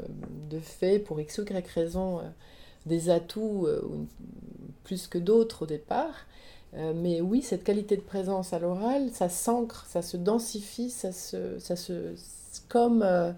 [0.50, 2.22] de fait, pour x ou y raison,
[2.88, 3.68] des atouts
[4.84, 6.26] plus que d'autres au départ.
[6.74, 11.12] Euh, mais oui, cette qualité de présence à l'oral, ça s'ancre, ça se densifie, ça
[11.12, 12.14] se, ça se,
[12.68, 13.34] comme, euh, euh,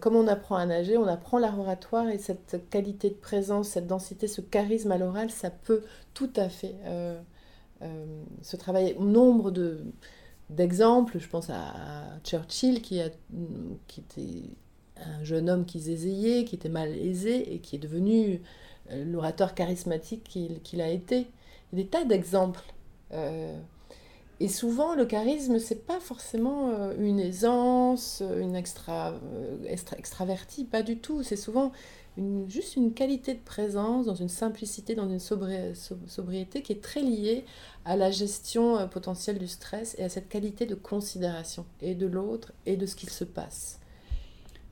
[0.00, 3.86] comme on apprend à nager, on apprend l'art oratoire et cette qualité de présence, cette
[3.86, 5.82] densité, ce charisme à l'oral, ça peut
[6.14, 6.74] tout à fait
[8.42, 9.84] ce travail, nombre de,
[10.50, 11.74] d'exemples, je pense à,
[12.24, 13.10] Churchill qui, a,
[13.86, 14.42] qui était
[14.96, 18.40] un jeune homme qui zézayait, qui était mal aisé et qui est devenu
[18.90, 21.26] l'orateur charismatique qu'il a été.
[21.72, 22.64] Il y a des tas d'exemples.
[24.40, 30.64] Et souvent, le charisme, c'est pas forcément euh, une aisance, une extra, euh, extra extravertie,
[30.64, 31.24] pas du tout.
[31.24, 31.72] C'est souvent
[32.16, 37.02] une, juste une qualité de présence, dans une simplicité, dans une sobriété qui est très
[37.02, 37.44] liée
[37.84, 42.06] à la gestion euh, potentielle du stress et à cette qualité de considération et de
[42.06, 43.80] l'autre et de ce qu'il se passe.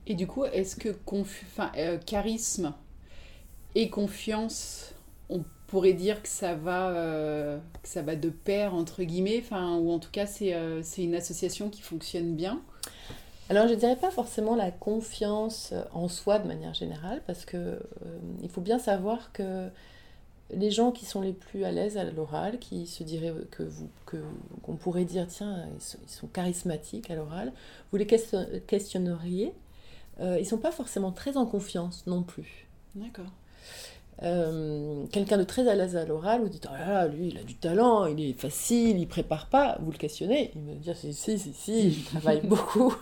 [0.05, 0.95] Et du coup, est-ce que
[2.05, 2.73] charisme
[3.75, 4.96] et confiance, on
[5.67, 9.91] pourrait dire que ça va, euh, que ça va de pair, entre guillemets, enfin, ou
[9.91, 12.61] en tout cas, c'est euh, c'est une association qui fonctionne bien
[13.49, 17.55] alors je ne dirais pas forcément la confiance en soi de manière générale, parce que
[17.55, 17.79] euh,
[18.43, 19.69] il faut bien savoir que
[20.53, 23.87] les gens qui sont les plus à l'aise à l'oral, qui se diraient que vous,
[24.05, 24.17] que
[24.63, 27.53] qu'on pourrait dire tiens ils sont, ils sont charismatiques à l'oral,
[27.93, 29.53] vous les questionneriez,
[30.19, 32.67] ils sont pas forcément très en confiance non plus.
[32.95, 33.31] D'accord.
[34.23, 37.37] Euh, quelqu'un de très à l'aise à l'oral, vous dites, oh là là, lui, il
[37.37, 40.89] a du talent, il est facile, il prépare pas, vous le questionnez, il me dit,
[40.95, 42.95] si, si, si, si, je travaille beaucoup,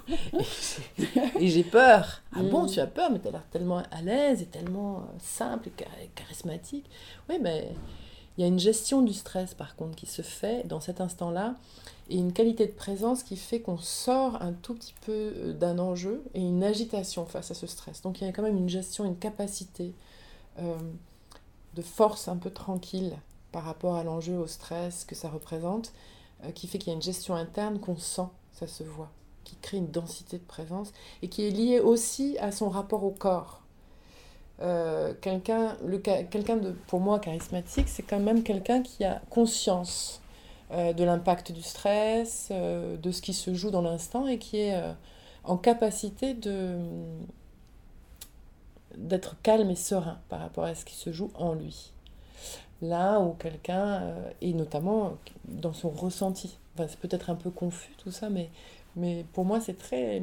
[1.39, 2.21] et j'ai peur.
[2.33, 2.69] Ah bon, mm.
[2.69, 6.09] tu as peur, mais tu as l'air tellement à l'aise, et tellement euh, simple, et
[6.15, 6.89] charismatique.
[7.29, 7.69] Oui, mais
[8.37, 11.55] il y a une gestion du stress, par contre, qui se fait dans cet instant-là,
[12.09, 15.79] et une qualité de présence qui fait qu'on sort un tout petit peu euh, d'un
[15.79, 18.01] enjeu, et une agitation face à ce stress.
[18.01, 19.93] Donc il y a quand même une gestion, une capacité
[20.59, 20.77] euh,
[21.75, 23.13] de force un peu tranquille
[23.51, 25.91] par rapport à l'enjeu, au stress que ça représente,
[26.43, 29.11] euh, qui fait qu'il y a une gestion interne qu'on sent, ça se voit,
[29.43, 33.11] qui crée une densité de présence et qui est liée aussi à son rapport au
[33.11, 33.61] corps.
[34.61, 35.75] Euh, quelqu'un,
[36.31, 40.21] quelqu'un de, pour moi, charismatique, c'est quand même quelqu'un qui a conscience
[40.71, 44.75] de l'impact du stress, de ce qui se joue dans l'instant et qui est
[45.43, 46.79] en capacité de,
[48.97, 51.91] d'être calme et serein par rapport à ce qui se joue en lui.
[52.81, 55.17] Là où quelqu'un, euh, et notamment
[55.47, 58.49] dans son ressenti, enfin, c'est peut-être un peu confus tout ça, mais,
[58.95, 60.21] mais pour moi c'est très,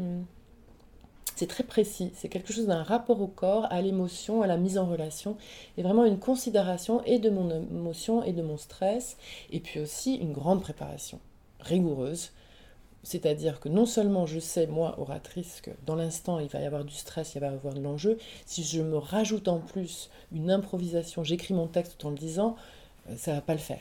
[1.37, 2.13] c'est très précis.
[2.15, 5.37] C'est quelque chose d'un rapport au corps, à l'émotion, à la mise en relation,
[5.77, 9.17] et vraiment une considération et de mon émotion et de mon stress,
[9.51, 11.19] et puis aussi une grande préparation
[11.61, 12.33] rigoureuse
[13.03, 16.85] c'est-à-dire que non seulement je sais, moi, oratrice, que dans l'instant, il va y avoir
[16.85, 20.51] du stress, il va y avoir de l'enjeu, si je me rajoute en plus une
[20.51, 22.57] improvisation, j'écris mon texte tout en le disant,
[23.09, 23.81] euh, ça ne va pas le faire.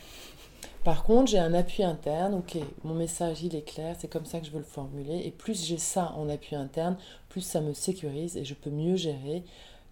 [0.83, 4.39] Par contre, j'ai un appui interne, ok, mon message, il est clair, c'est comme ça
[4.39, 6.97] que je veux le formuler, et plus j'ai ça en appui interne,
[7.29, 9.43] plus ça me sécurise et je peux mieux gérer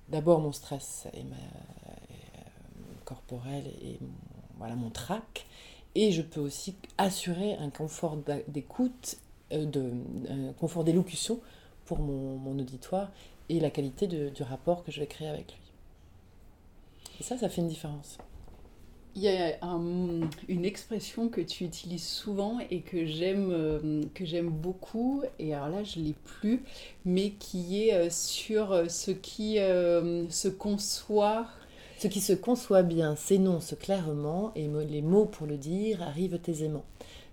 [0.10, 1.94] d'abord mon stress et ma, euh,
[3.06, 4.00] corporel et,
[4.58, 5.46] voilà, mon trac,
[5.96, 8.18] et je peux aussi assurer un confort
[8.48, 9.18] d'écoute,
[9.52, 9.92] euh, de,
[10.30, 11.40] un confort d'élocution
[11.86, 13.12] pour mon, auditoire
[13.50, 15.72] et la qualité du rapport que je vais créer avec lui.
[17.20, 18.18] Et ça, ça fait une différence.
[19.16, 19.58] Il y a
[20.48, 25.70] une expression que tu utilises souvent et que j'aime euh, que j'aime beaucoup et alors
[25.70, 26.64] là je l'ai plus
[27.06, 31.48] mais qui est euh, sur ce qui se conçoit
[32.00, 36.86] ce qui se conçoit bien s'énonce clairement et les mots pour le dire arrivent aisément.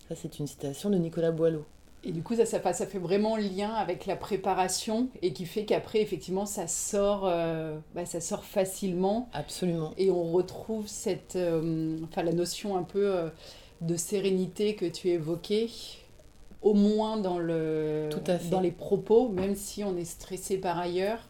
[0.09, 1.64] Ça, c'est une citation de Nicolas Boileau.
[2.03, 5.64] Et du coup, ça, ça, ça, fait vraiment lien avec la préparation et qui fait
[5.64, 9.29] qu'après, effectivement, ça sort, euh, bah, ça sort facilement.
[9.33, 9.93] Absolument.
[9.99, 13.29] Et on retrouve cette, euh, enfin, la notion un peu euh,
[13.83, 15.69] de sérénité que tu évoquais,
[16.62, 18.09] au moins dans, le,
[18.51, 21.21] dans les propos, même si on est stressé par ailleurs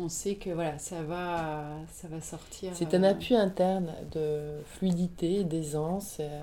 [0.00, 2.72] on sait que voilà, ça va, ça va sortir.
[2.74, 6.42] C'est un euh, appui interne de fluidité, d'aisance, euh,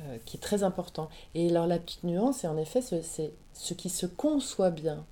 [0.00, 1.08] euh, qui est très important.
[1.34, 5.04] Et alors la petite nuance, c'est en effet c'est ce qui se conçoit bien.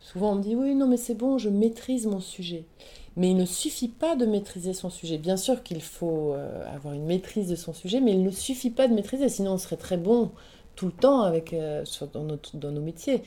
[0.00, 2.64] souvent on me dit oui, non mais c'est bon, je maîtrise mon sujet.
[3.16, 5.18] Mais il ne suffit pas de maîtriser son sujet.
[5.18, 6.34] Bien sûr qu'il faut
[6.74, 9.58] avoir une maîtrise de son sujet, mais il ne suffit pas de maîtriser, sinon on
[9.58, 10.32] serait très bon
[10.74, 11.54] tout le temps avec,
[12.12, 13.22] dans, dans nos métiers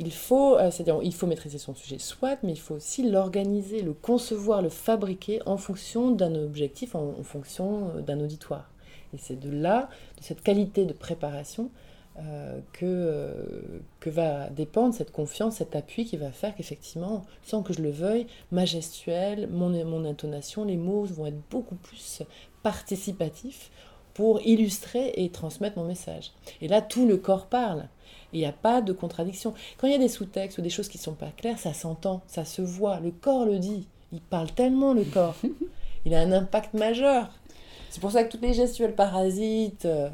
[0.00, 3.82] il faut, euh, c'est-à-dire, il faut maîtriser son sujet, soit, mais il faut aussi l'organiser,
[3.82, 8.70] le concevoir, le fabriquer en fonction d'un objectif, en, fonction euh, d'un auditoire.
[9.12, 11.70] Et c'est de là, de cette qualité de préparation,
[12.18, 17.82] euh, que, va dépendre cette confiance, cet appui qui va faire qu'effectivement, sans que je
[17.82, 22.22] le veuille, ma gestuelle, mon, mon intonation, les mots vont être beaucoup plus
[22.62, 23.70] participatifs
[24.14, 26.32] pour illustrer et transmettre mon message.
[26.62, 27.88] Et là, tout le corps parle.
[28.32, 29.54] Il n'y a pas de contradiction.
[29.78, 31.72] Quand il y a des sous-textes ou des choses qui ne sont pas claires, ça
[31.72, 33.00] s'entend, ça se voit.
[33.00, 33.86] Le corps le dit.
[34.12, 35.36] Il parle tellement, le corps.
[36.04, 37.30] Il a un impact majeur.
[37.90, 40.08] C'est pour ça que toutes les gestuelles parasites, euh,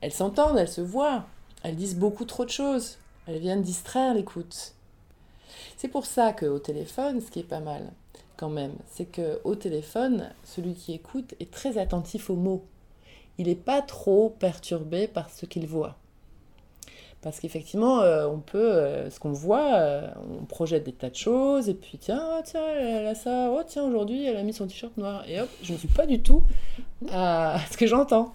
[0.00, 1.24] elles s'entendent, elles se voient,
[1.62, 2.98] elles disent beaucoup trop de choses.
[3.26, 4.74] Elles viennent distraire l'écoute.
[5.76, 7.90] C'est pour ça qu'au téléphone, ce qui est pas mal
[8.36, 12.64] quand même, c'est qu'au téléphone, celui qui écoute est très attentif aux mots.
[13.38, 15.96] Il n'est pas trop perturbé par ce qu'il voit.
[17.22, 20.08] Parce qu'effectivement, euh, on peut, euh, ce qu'on voit, euh,
[20.40, 23.62] on projette des tas de choses, et puis tiens, oh, tiens, elle a ça, oh
[23.66, 26.20] tiens, aujourd'hui, elle a mis son t-shirt noir, et hop, je ne suis pas du
[26.20, 26.42] tout
[27.10, 28.32] à ce que j'entends.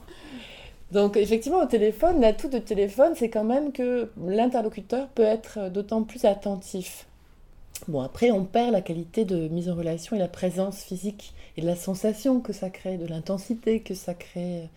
[0.92, 6.04] Donc effectivement, au téléphone, l'atout de téléphone, c'est quand même que l'interlocuteur peut être d'autant
[6.04, 7.08] plus attentif.
[7.88, 11.62] Bon, après, on perd la qualité de mise en relation et la présence physique et
[11.62, 14.70] la sensation que ça crée, de l'intensité que ça crée.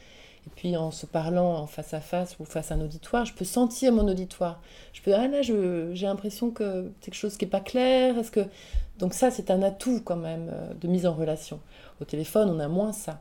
[0.46, 3.32] Et puis en se parlant en face à face ou face à un auditoire, je
[3.32, 4.60] peux sentir mon auditoire.
[4.92, 8.18] Je peux, ah là, j'ai l'impression que c'est quelque chose qui n'est pas clair.
[8.18, 8.44] Est-ce que...
[8.98, 11.60] Donc ça, c'est un atout quand même euh, de mise en relation.
[12.00, 13.20] Au téléphone, on a moins ça.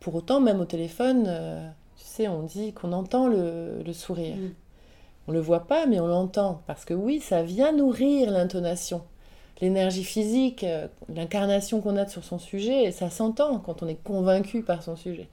[0.00, 4.36] Pour autant, même au téléphone, euh, tu sais, on dit qu'on entend le, sourire.
[4.36, 4.50] Mm.
[5.28, 6.62] On ne le voit pas, mais on l'entend.
[6.66, 9.02] Parce que oui, ça vient nourrir l'intonation.
[9.60, 14.62] L'énergie physique, euh, l'incarnation qu'on a sur son sujet, ça s'entend quand on est convaincu
[14.62, 15.28] par son sujet.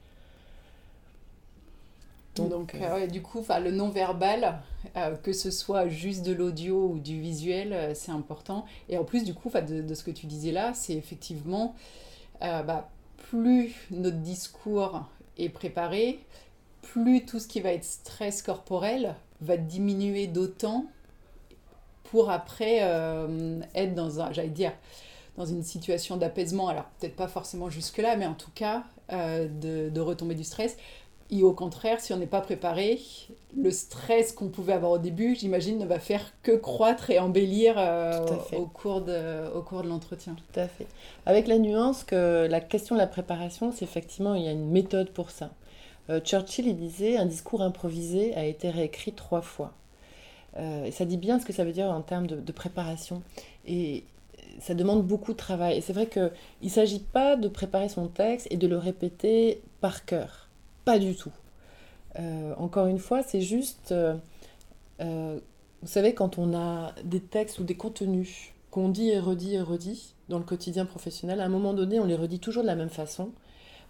[2.44, 4.58] Donc, euh, euh, du coup, le non-verbal,
[4.96, 8.64] euh, que ce soit juste de l'audio ou du visuel, c'est important.
[8.88, 11.74] Et en plus, du coup, de, de, ce que tu disais là, c'est effectivement,
[12.40, 12.88] bah,
[13.30, 15.04] plus notre discours
[15.38, 16.20] est préparé,
[16.82, 20.86] plus tout ce qui va être stress corporel va diminuer d'autant
[22.04, 22.78] pour après
[23.74, 24.72] être dans un, j'allais dire,
[25.36, 26.68] dans une situation d'apaisement.
[26.68, 30.76] Alors peut-être pas forcément jusque-là, mais en tout cas de, de retomber du stress
[31.30, 33.00] et au contraire, si on n'est pas préparé,
[33.56, 37.74] le stress qu'on pouvait avoir au début, j'imagine, ne va faire que croître et embellir
[37.78, 38.24] euh,
[38.56, 40.36] au cours de, au cours de l'entretien.
[40.36, 40.86] Tout à fait.
[41.24, 44.70] Avec la nuance que la question de la préparation, c'est effectivement, il y a une
[44.70, 45.50] méthode pour ça.
[46.10, 49.72] Euh, Churchill, il disait, un discours improvisé a été réécrit trois fois.
[50.58, 53.22] Euh, et ça dit bien ce que ça veut dire en termes de, de préparation.
[53.66, 54.04] Et
[54.60, 55.76] ça demande beaucoup de travail.
[55.76, 56.30] Et c'est vrai qu'il
[56.62, 60.45] ne s'agit pas de préparer son texte et de le répéter par cœur
[60.86, 61.32] pas du tout.
[62.18, 64.14] Euh, encore une fois, c'est juste, euh,
[65.00, 65.38] euh,
[65.82, 69.60] vous savez, quand on a des textes ou des contenus qu'on dit et redit et
[69.60, 72.76] redit dans le quotidien professionnel, à un moment donné, on les redit toujours de la
[72.76, 73.32] même façon.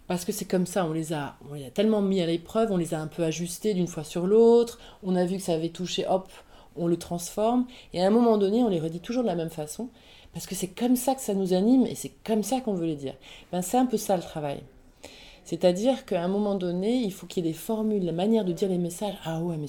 [0.07, 2.71] Parce que c'est comme ça, on les, a, on les a tellement mis à l'épreuve,
[2.71, 5.53] on les a un peu ajustés d'une fois sur l'autre, on a vu que ça
[5.53, 6.31] avait touché, hop,
[6.77, 9.49] on le transforme, et à un moment donné, on les redit toujours de la même
[9.49, 9.89] façon,
[10.33, 12.85] parce que c'est comme ça que ça nous anime, et c'est comme ça qu'on veut
[12.87, 13.15] les dire.
[13.51, 14.63] Ben, c'est un peu ça le travail.
[15.47, 18.51] C'est-à-dire qu'à un moment donné, il faut qu'il y ait des formules, la manière de
[18.51, 19.15] dire les messages.
[19.23, 19.67] Ah ouais, mais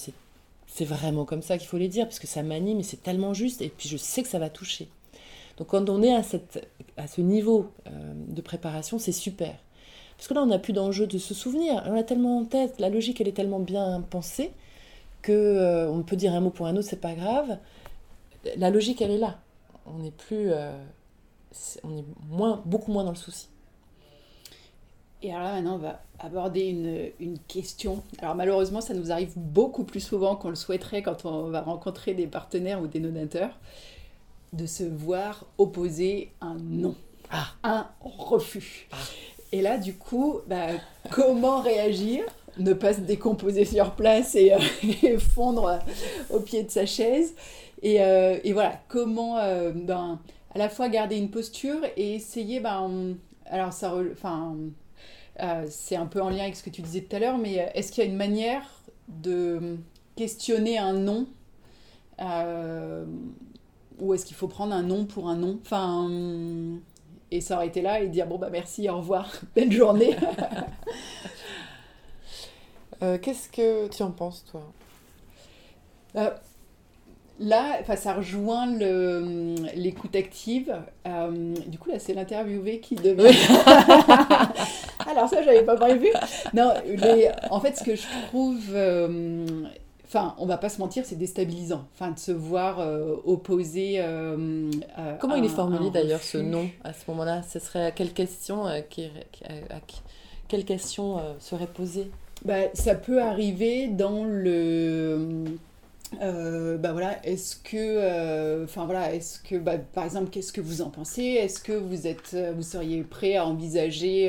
[0.67, 3.33] c'est vraiment comme ça qu'il faut les dire, parce que ça m'anime et c'est tellement
[3.33, 4.89] juste, et puis je sais que ça va toucher.
[5.57, 7.91] Donc quand on est à, cette, à ce niveau euh,
[8.27, 9.55] de préparation, c'est super.
[10.17, 11.81] Parce que là, on n'a plus d'enjeu de se souvenir.
[11.87, 14.51] On a tellement en tête, la logique, elle est tellement bien pensée,
[15.23, 17.57] que euh, on peut dire un mot pour un autre, c'est pas grave.
[18.57, 19.39] La logique, elle est là.
[19.87, 20.51] On est plus...
[20.51, 20.77] Euh,
[21.85, 23.47] on est moins, beaucoup moins dans le souci.
[25.23, 28.03] Et alors là, maintenant, on va aborder une, une, question.
[28.21, 32.15] Alors malheureusement, ça nous arrive beaucoup plus souvent qu'on le souhaiterait quand on va rencontrer
[32.15, 33.51] des partenaires ou des donateurs,
[34.53, 36.95] de se voir opposer un non,
[37.31, 37.55] ah.
[37.63, 38.89] un refus.
[38.93, 38.97] Ah.
[39.53, 40.69] Et là, du coup, bah,
[41.11, 42.25] comment réagir
[42.59, 45.79] Ne pas se décomposer sur place et, euh, fondre
[46.31, 47.35] au pied de sa chaise?
[47.83, 50.19] Et, euh, et voilà, comment euh, ben,
[50.55, 53.17] à la fois garder une posture et essayer, ben,
[53.47, 54.57] alors ça, enfin,
[55.41, 57.61] euh, c'est un peu en lien avec ce que tu disais tout à l'heure, mais
[57.61, 58.67] euh, est-ce qu'il y a une manière
[59.09, 59.79] de
[60.17, 61.27] questionner un nom
[62.21, 63.05] euh,
[64.01, 65.59] ou est-ce qu'il faut prendre un nom pour un nom?
[65.63, 66.09] Enfin,
[67.31, 70.17] et été là et dire bon bah merci, au revoir, belle journée.
[73.23, 74.73] Qu'est-ce que tu en penses toi?
[77.41, 80.75] Là, ça rejoint l'écoute active.
[81.07, 83.31] Euh, du coup, là, c'est l'interviewé qui devait.
[85.09, 86.09] Alors, ça, j'avais pas prévu.
[86.53, 86.75] Non,
[87.51, 88.61] en fait, ce que je trouve.
[88.73, 89.47] Euh,
[90.05, 91.87] enfin, on va pas se mentir, c'est déstabilisant.
[91.95, 94.05] Enfin, de se voir euh, opposer.
[95.21, 97.43] Comment il est formulé d'ailleurs ce nom à ce moment-là?
[97.49, 99.09] Ce serait à quelle question, qui,
[100.49, 102.11] quelle question serait posée?
[102.45, 105.57] Bah, Ça peut arriver dans le
[106.23, 110.61] euh, bah voilà, est-ce que, euh, enfin voilà, est-ce que, bah, par exemple, qu'est-ce que
[110.61, 111.23] vous en pensez?
[111.23, 114.29] Est-ce que vous êtes, euh, vous seriez prêt à envisager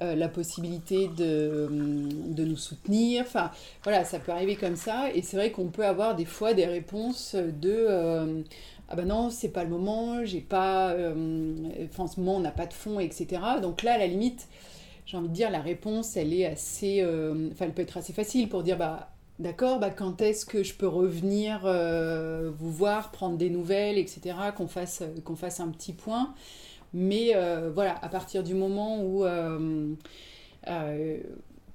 [0.00, 3.22] la possibilité de, de, nous soutenir?
[3.26, 3.50] Enfin,
[3.82, 6.66] voilà, ça peut arriver comme ça, et c'est vrai qu'on peut avoir des fois des
[6.66, 8.44] réponses de
[8.90, 12.66] ah ben non, c'est pas le moment, j'ai pas, en ce moment on n'a pas
[12.66, 13.40] de fonds, etc.
[13.62, 14.46] Donc là, à la limite,
[15.06, 18.48] j'ai envie de dire, la réponse, elle est assez, enfin, elle peut être assez facile
[18.50, 23.36] pour dire, bah, d'accord, bah, quand est-ce que je peux revenir euh, vous voir, prendre
[23.36, 25.00] des nouvelles, etc., qu'on fasse,
[25.60, 26.34] un petit point.
[26.92, 29.24] Mais euh, voilà, à partir du moment où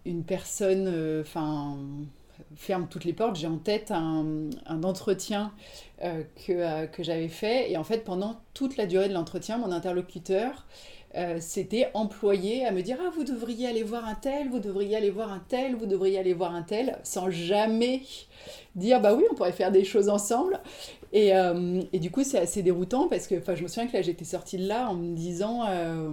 [0.06, 1.24] une personne,
[2.56, 3.36] ferme toutes les portes.
[3.36, 4.50] J'ai en tête un,
[4.84, 5.52] entretien
[6.02, 7.72] que j'avais fait.
[7.72, 10.66] Et en fait, pendant toute la durée de l'entretien, mon interlocuteur
[11.16, 14.96] euh, c'était employé à me dire ah vous devriez aller voir un tel, vous devriez
[14.96, 18.04] aller voir un tel, vous devriez aller voir un tel, sans jamais
[18.76, 20.60] dire bah oui on pourrait faire des choses ensemble.
[21.12, 24.02] Et, euh, et du coup c'est assez déroutant parce que je me souviens que là
[24.04, 26.12] j'étais sortie de là en me disant euh,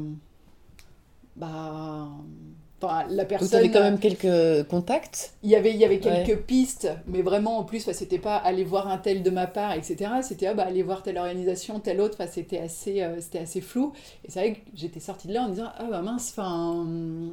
[2.80, 3.48] bah la personne.
[3.48, 7.22] Vous avez quand même quelques contacts Il y avait, il y avait quelques pistes, mais
[7.22, 10.10] vraiment en plus, c'était pas aller voir un tel de ma part, etc.
[10.22, 12.18] C'était ah, bah, aller voir telle organisation, telle autre.
[12.30, 13.92] C'était assez, euh, c'était assez flou.
[14.24, 16.86] Et c'est vrai que j'étais sortie de là en disant ah bah mince, enfin,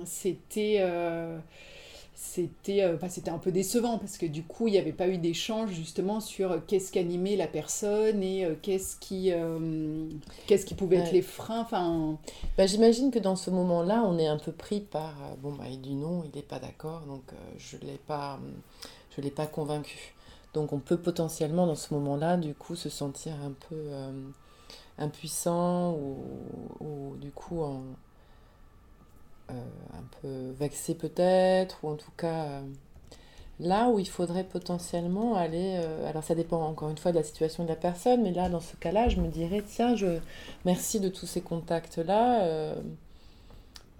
[0.05, 0.77] c'était.
[0.79, 1.37] Euh,
[2.15, 5.17] c'était euh, c'était un peu décevant parce que du coup il n'y avait pas eu
[5.17, 9.31] d'échange justement sur euh, qu'est-ce qui animait la personne et euh, qu'est-ce qui
[10.45, 12.17] qu'est-ce qui pouvait être les freins enfin.
[12.57, 15.81] Bah, j'imagine que dans ce moment-là on est un peu pris par bon bah il
[15.81, 17.23] dit non il n'est pas d'accord donc
[17.57, 18.39] je l'ai pas
[19.15, 20.13] je l'ai pas convaincu.
[20.53, 23.89] Donc on peut potentiellement dans ce moment-là du coup se sentir un peu
[24.99, 26.17] impuissant ou,
[26.79, 27.81] ou, du coup en
[29.49, 32.61] un peu vexé peut-être, ou en tout cas euh,
[33.59, 37.23] là où il faudrait potentiellement aller, euh, alors ça dépend encore une fois de la
[37.23, 40.17] situation de la personne, mais là dans ce cas-là, je me dirais, tiens, je
[40.65, 42.73] merci de tous ces contacts-là.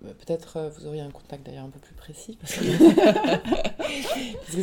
[0.02, 2.64] Peut-être vous auriez un contact d'ailleurs un peu plus précis, parce que,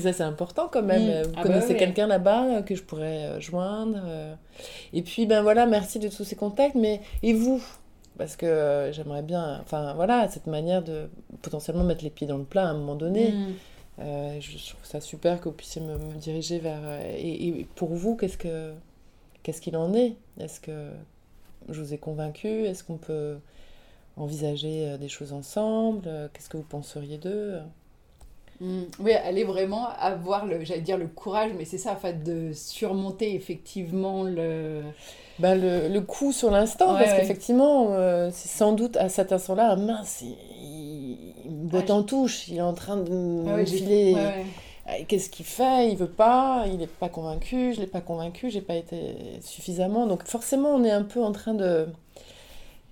[0.00, 1.02] ça c'est important quand même.
[1.02, 1.22] Mm.
[1.22, 4.02] Vous ah bah connaissez quelqu'un là-bas que je pourrais joindre.
[4.92, 7.62] Et puis ben voilà, merci de tous ces contacts, mais et vous
[8.20, 11.08] parce que euh, j'aimerais bien, enfin voilà, cette manière de
[11.40, 13.32] potentiellement mettre les pieds dans le plat à un moment donné.
[13.32, 13.52] Mm.
[14.00, 16.82] Euh, je trouve ça super que vous puissiez me, diriger vers.
[16.82, 18.74] Euh, et, pour vous, qu'est-ce que
[19.42, 20.16] qu'est-ce qu'il en est?
[20.38, 20.90] Est-ce que
[21.70, 22.46] je vous ai convaincu?
[22.46, 23.38] Est-ce qu'on peut
[24.18, 26.02] envisager des choses ensemble?
[26.34, 27.58] Qu'est-ce que vous penseriez d'eux?
[28.60, 28.82] Mm.
[29.00, 32.52] Oui, aller vraiment avoir le, j'allais dire le courage, mais c'est ça, en fait, de
[32.52, 34.82] surmonter effectivement le,
[35.38, 39.76] bah, le, le, coup sur l'instant, parce qu'effectivement, euh, c'est sans doute à cet instant-là,
[39.76, 40.36] mince, il,
[41.44, 44.16] il me botte en touche, il est en train de me filer.
[45.06, 45.90] Qu'est-ce qu'il fait?
[45.90, 50.06] Il veut pas, il n'est pas convaincu, je l'ai pas convaincu, j'ai pas été suffisamment.
[50.06, 51.86] Donc forcément, on est un peu en train de.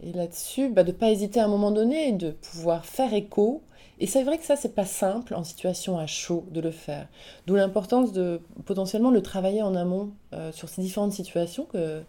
[0.02, 3.62] Et là-dessus, bah, de pas hésiter à un moment donné, de pouvoir faire écho.
[4.00, 7.08] Et c'est vrai que ça, c'est pas simple en situation à chaud de le faire.
[7.46, 12.02] D'où l'importance de potentiellement le travailler en amont euh, sur ces différentes situations que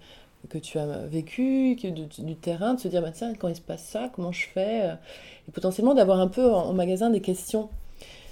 [0.48, 3.62] que tu as vécu, que du, terrain, de se dire, bah, tiens, quand il se
[3.62, 4.94] passe ça, comment je fais euh,
[5.50, 7.68] Et potentiellement d'avoir un peu en, magasin des questions.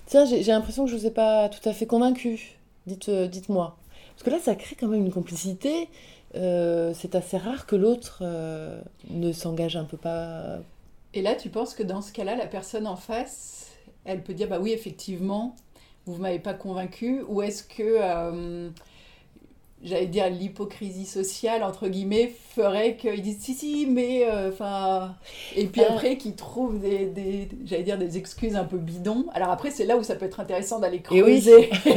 [0.06, 2.60] Tiens, j'ai l'impression que je ne vous ai pas tout à fait convaincu.
[2.86, 3.76] Dites, euh, Dites-moi.
[4.14, 5.90] Parce que là, ça crée quand même une complicité.
[6.34, 8.24] C'est assez rare que l'autre
[9.10, 10.60] ne s'engage un peu pas.
[11.18, 13.72] Et là, tu penses que dans ce cas-là, la personne en face,
[14.06, 15.56] elle peut dire, bah oui, effectivement,
[16.06, 18.70] vous ne m'avez pas convaincu, ou est-ce que
[19.84, 25.16] j'allais dire l'hypocrisie sociale entre guillemets ferait qu'ils disent si si mais euh, enfin
[25.56, 25.90] et puis euh.
[25.90, 29.26] après qu'ils trouvent des, des j'allais dire des excuses un peu bidons.
[29.34, 31.94] Alors après c'est là où ça peut être intéressant d'aller creuser oui.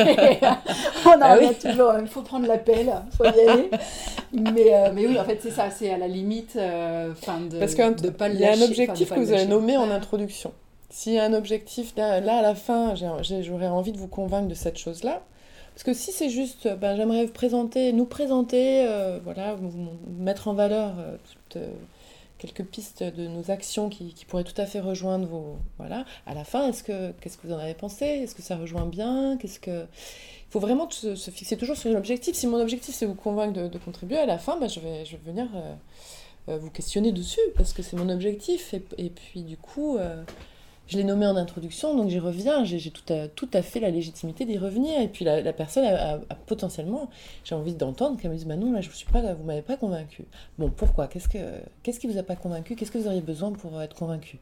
[1.07, 3.71] on a, ah toujours il faut prendre l'appel faut y aller.
[4.33, 6.59] Mais, euh, mais oui en fait c'est ça c'est à la limite
[7.13, 9.77] enfin de parce que de pas il y a un objectif que vous avez nommé
[9.77, 10.53] en introduction.
[10.91, 14.49] S'il y a un objectif là, là à la fin j'aurais envie de vous convaincre
[14.49, 15.23] de cette chose là
[15.83, 19.57] parce que si c'est juste, ben, j'aimerais présenter, nous présenter, euh, voilà,
[20.19, 21.17] mettre en valeur euh,
[21.57, 21.71] euh,
[22.37, 26.05] quelques pistes de nos actions qui, pourraient tout à fait rejoindre vos, voilà.
[26.27, 28.05] À la fin, est-ce que qu'est-ce que vous en avez pensé?
[28.05, 29.39] Est-ce que ça rejoint bien?
[29.41, 32.37] Qu'est-ce que il faut vraiment se, fixer toujours sur l'objectif.
[32.37, 35.13] Si mon objectif c'est vous convaincre de, contribuer, à la fin, ben, je, vais, je
[35.13, 35.49] vais venir
[36.47, 38.75] vous questionner dessus parce que c'est mon objectif.
[38.99, 39.97] Et, puis du coup,
[40.91, 43.91] je l'ai nommé en introduction, donc j'y reviens, j'ai tout à, tout à fait la
[43.91, 45.01] légitimité d'y revenir.
[45.01, 47.09] Et puis la, personne a, potentiellement,
[47.45, 49.77] j'ai envie d'entendre qu'elle me dise Bah non, là, je suis pas, vous m'avez pas
[49.77, 50.25] convaincu.
[50.59, 51.07] Bon, pourquoi?
[51.07, 51.39] Qu'est-ce que
[51.85, 54.41] qu'est-ce qui vous a pas convaincu Qu'est-ce que vous auriez besoin pour être convaincu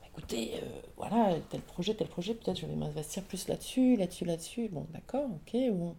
[0.00, 4.24] bah, Écoutez, euh, voilà, tel projet, tel projet, peut-être je vais m'investir plus là-dessus, là-dessus,
[4.24, 4.68] là-dessus.
[4.72, 5.60] Bon, d'accord, ok.
[5.72, 5.94] Bon.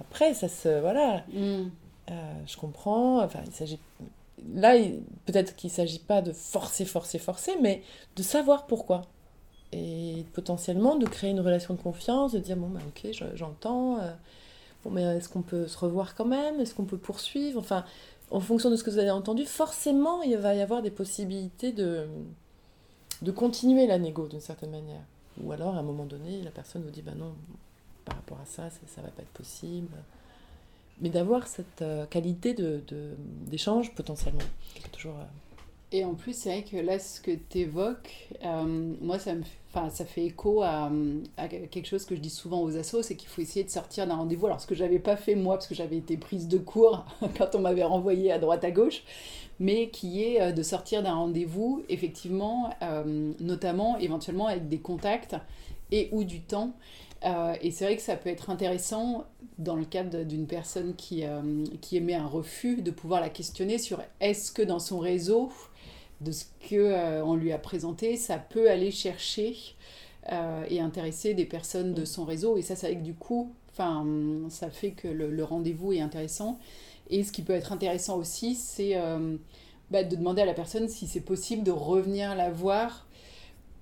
[0.00, 0.80] Après, ça se.
[0.80, 1.22] Voilà.
[1.34, 1.70] Mm.
[2.10, 3.22] Euh, je comprends.
[3.22, 3.78] Enfin, il s'agit
[4.54, 4.76] là,
[5.26, 7.82] peut-être qu'il ne s'agit pas de forcer, forcer, forcer, mais
[8.16, 9.02] de savoir pourquoi.
[9.72, 14.12] Et potentiellement de créer une relation de confiance, de dire, bon, bah, ok, j'entends, euh,
[14.84, 16.60] bon, mais est-ce qu'on peut se revoir quand même?
[16.60, 17.60] Est-ce qu'on peut poursuivre?
[17.60, 17.84] Enfin,
[18.30, 21.72] en fonction de ce que vous avez entendu, forcément, il va y avoir des possibilités
[21.72, 22.06] de,
[23.22, 25.02] de continuer la négo d'une certaine manière.
[25.42, 27.34] Ou alors, à un moment donné, la personne vous dit, ben non,
[28.04, 29.96] par rapport à ça, ça, ne va pas être possible.
[31.00, 32.54] Mais d'avoir cette euh, qualité
[33.46, 34.40] d'échange de, potentiellement,
[34.92, 35.14] toujours...
[35.14, 35.24] Euh,
[35.92, 39.42] et en plus, c'est vrai que là, ce que tu évoques, euh, moi, ça, me,
[39.90, 40.88] ça fait écho à,
[41.48, 44.14] quelque chose que je dis souvent aux assos, c'est qu'il faut essayer de sortir d'un
[44.14, 44.46] rendez-vous.
[44.46, 47.04] Alors, ce que j'avais pas fait moi, parce que j'avais été prise de cours
[47.38, 49.02] quand on m'avait renvoyé à droite à gauche,
[49.58, 52.70] mais qui est de sortir d'un rendez-vous, effectivement,
[53.40, 55.34] notamment, éventuellement, avec des contacts
[55.90, 56.72] et ou du temps.
[57.22, 59.26] Et c'est vrai que ça peut être intéressant
[59.58, 61.24] dans le cadre d'une personne qui,
[61.80, 65.50] qui émet un refus de pouvoir la questionner sur est-ce que dans son réseau,
[66.20, 69.56] de ce qu'on euh, lui a présenté, ça peut aller chercher
[70.30, 72.56] euh, et intéresser des personnes de son réseau.
[72.56, 76.58] Et ça, c'est vrai que du coup, ça fait que le, rendez-vous est intéressant.
[77.08, 79.36] Et ce qui peut être intéressant aussi, c'est euh,
[79.90, 83.06] bah, de demander à la personne si c'est possible de revenir la voir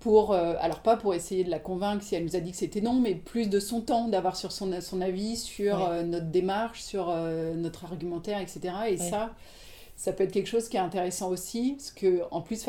[0.01, 2.81] pour, alors pas pour essayer de la convaincre si elle nous a dit que c'était
[2.81, 7.15] non, mais plus de son temps, d'avoir sur son, son avis, sur notre démarche, sur
[7.57, 8.75] notre argumentaire, etc.
[8.89, 9.35] Et ça,
[9.97, 12.65] ça peut être quelque chose qui est intéressant aussi, parce que en plus,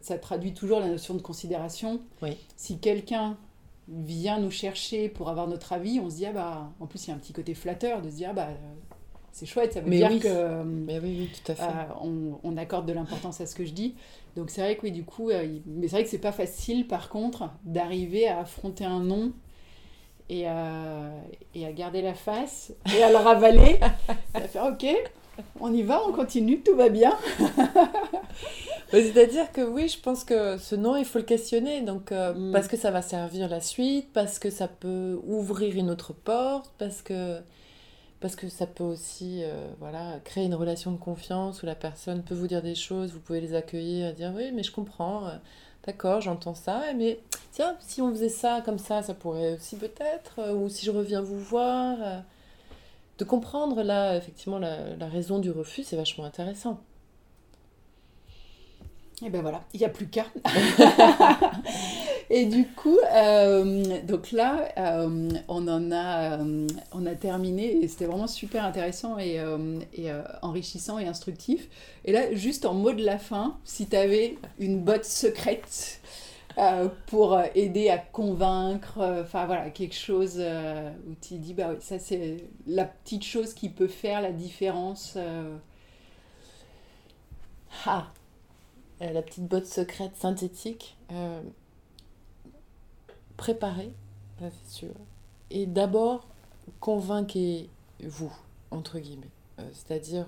[0.00, 2.00] ça traduit toujours la notion de considération.
[2.56, 3.36] Si quelqu'un
[3.88, 7.10] vient nous chercher pour avoir notre avis, on se dit, ah bah, en plus, il
[7.10, 8.48] y a un petit côté flatteur de se dire, ah bah,
[9.32, 11.62] c'est chouette, ça veut dire que mais oui, tout à fait.
[11.62, 13.94] Euh, on, accorde de l'importance à ce que je dis.
[14.36, 16.86] Donc c'est vrai que oui, du coup, euh, mais c'est vrai que c'est pas facile,
[16.86, 19.32] par contre, d'arriver à affronter un nom
[20.28, 20.46] et,
[21.54, 23.80] et à garder la face et à le ravaler,
[24.34, 24.86] à faire ok,
[25.60, 27.16] on y va, on continue, tout va bien.
[28.90, 32.52] C'est-à-dire que oui, je pense que ce nom, il faut le questionner, donc euh, mm.
[32.52, 36.72] parce que ça va servir la suite, parce que ça peut ouvrir une autre porte,
[36.78, 37.38] parce que
[38.20, 42.22] parce que ça peut aussi euh, voilà créer une relation de confiance où la personne
[42.22, 45.36] peut vous dire des choses, vous pouvez les accueillir, dire oui, mais je comprends, euh,
[45.86, 47.20] d'accord, j'entends ça, mais
[47.52, 51.22] tiens, si on faisait ça comme ça, ça pourrait aussi peut-être, ou si je reviens
[51.22, 52.22] vous voir
[53.20, 56.80] de comprendre là, effectivement, la, raison du refus, c'est vachement intéressant.
[59.22, 60.24] Et ben voilà, il n'y a plus qu'à.
[62.30, 67.88] et du coup, euh, donc là, euh, on en a, euh, on a terminé et
[67.88, 69.38] c'était vraiment super intéressant et,
[70.40, 71.68] enrichissant et instructif.
[72.06, 76.00] Et là, juste en mot de la fin, si tu avais une botte secrète
[77.06, 82.38] pour aider à convaincre, enfin voilà, quelque chose où tu dis, bah oui, ça c'est
[82.66, 85.18] la petite chose qui peut faire la différence.
[87.86, 88.06] Ah,
[89.00, 90.96] la petite botte secrète synthétique,
[93.36, 93.92] préparez,
[94.38, 94.94] c'est sûr,
[95.50, 96.26] et d'abord
[96.80, 98.32] convainquez-vous,
[98.70, 99.30] entre guillemets,
[99.72, 100.26] c'est-à-dire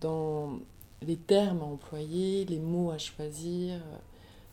[0.00, 0.58] dans
[1.02, 3.80] les termes à employer, les mots à choisir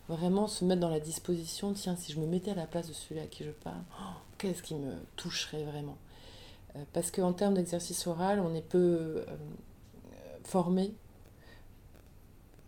[0.10, 2.94] vraiment se mettre dans la disposition, tiens, si je me mettais à la place de
[2.94, 5.98] celui à qui je parle, oh, qu'est-ce qui me toucherait vraiment?
[6.76, 9.26] Euh, Parce qu'en termes d'exercice oral, on est peu euh,
[10.44, 10.94] formé.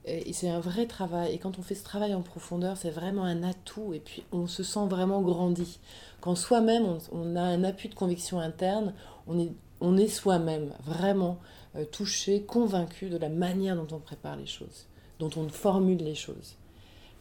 [0.08, 1.34] Et c'est un vrai travail.
[1.34, 3.94] Et quand on fait ce travail en profondeur, c'est vraiment un atout.
[3.94, 5.80] Et puis on se sent vraiment grandi.
[6.22, 8.94] Quand soi-même, on, a un appui de conviction interne,
[9.28, 11.40] on est, soi-même vraiment
[11.76, 14.86] euh, touché, convaincu de la manière dont on prépare les choses,
[15.20, 16.56] dont on formule les choses.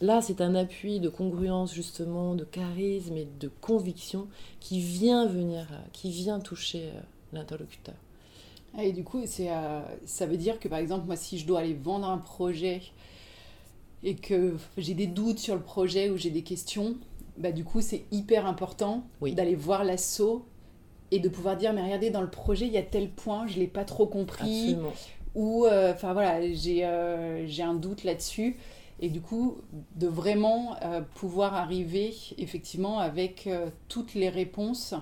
[0.00, 4.26] Là, c'est un appui de congruence, justement, de charisme et de conviction
[4.60, 7.00] qui vient venir, euh, qui vient toucher euh,
[7.32, 7.94] l'interlocuteur.
[8.78, 11.60] Et du coup, c'est, euh, ça veut dire que, par exemple, moi, si je dois
[11.60, 12.82] aller vendre un projet
[14.02, 16.96] et que j'ai des doutes sur le projet ou j'ai des questions,
[17.38, 20.44] bah, du coup, c'est hyper important d'aller voir l'assaut
[21.10, 23.54] et de pouvoir dire, mais regardez, dans le projet, il y a tel point, je
[23.54, 24.76] ne l'ai pas trop compris.
[25.34, 26.88] Ou, enfin voilà, j'ai,
[27.46, 28.56] j'ai un doute là-dessus.
[29.00, 29.56] Et du coup
[29.96, 34.94] de vraiment euh, pouvoir arriver effectivement avec euh, toutes les réponses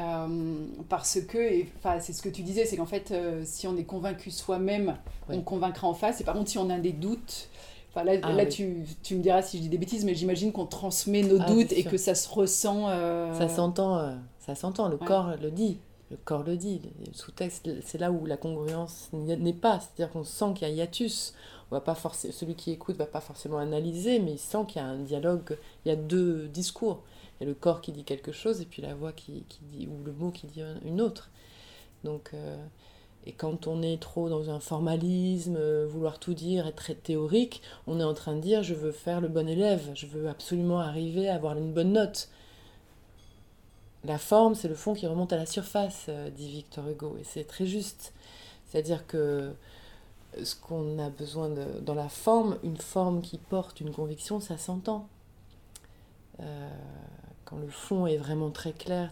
[0.00, 3.14] euh, parce que enfin c'est ce que tu disais c'est qu'en fait
[3.44, 4.96] si on est convaincu soi-même
[5.28, 7.48] on convaincra en face et par contre si on a des doutes
[7.94, 10.66] là, ah là tu, tu, me diras si je dis des bêtises, mais j'imagine qu'on
[10.66, 12.88] transmet nos ah, doutes et que ça se ressent.
[13.38, 14.88] Ça s'entend, ça s'entend.
[14.88, 15.78] Le corps le dit.
[16.10, 16.80] Le corps le dit.
[17.06, 19.80] Le sous-texte, c'est là où la congruence n'est pas.
[19.80, 21.34] C'est-à-dire qu'on sent qu'il y a hiatus
[21.70, 24.88] va pas celui qui écoute va pas forcément analyser, mais il sent qu'il y a
[24.88, 27.02] un dialogue, il y a deux discours.
[27.40, 29.60] Il y a le corps qui dit quelque chose et puis la voix qui, qui
[29.72, 31.30] dit, ou le mot qui dit une autre.
[32.04, 32.56] Donc, euh,
[33.26, 37.62] et quand on est trop dans un formalisme, euh, vouloir tout dire, être très théorique,
[37.86, 40.80] on est en train de dire je veux faire le bon élève, je veux absolument
[40.80, 42.28] arriver à avoir une bonne note.
[44.04, 47.24] La forme, c'est le fond qui remonte à la surface, euh, dit Victor Hugo, et
[47.24, 48.12] c'est très juste.
[48.66, 49.52] C'est-à-dire que
[50.42, 54.58] ce qu'on a besoin de, dans la forme, une forme qui porte une conviction, ça
[54.58, 55.08] s'entend.
[56.40, 56.70] Euh,
[57.60, 59.10] le fond est vraiment très clair,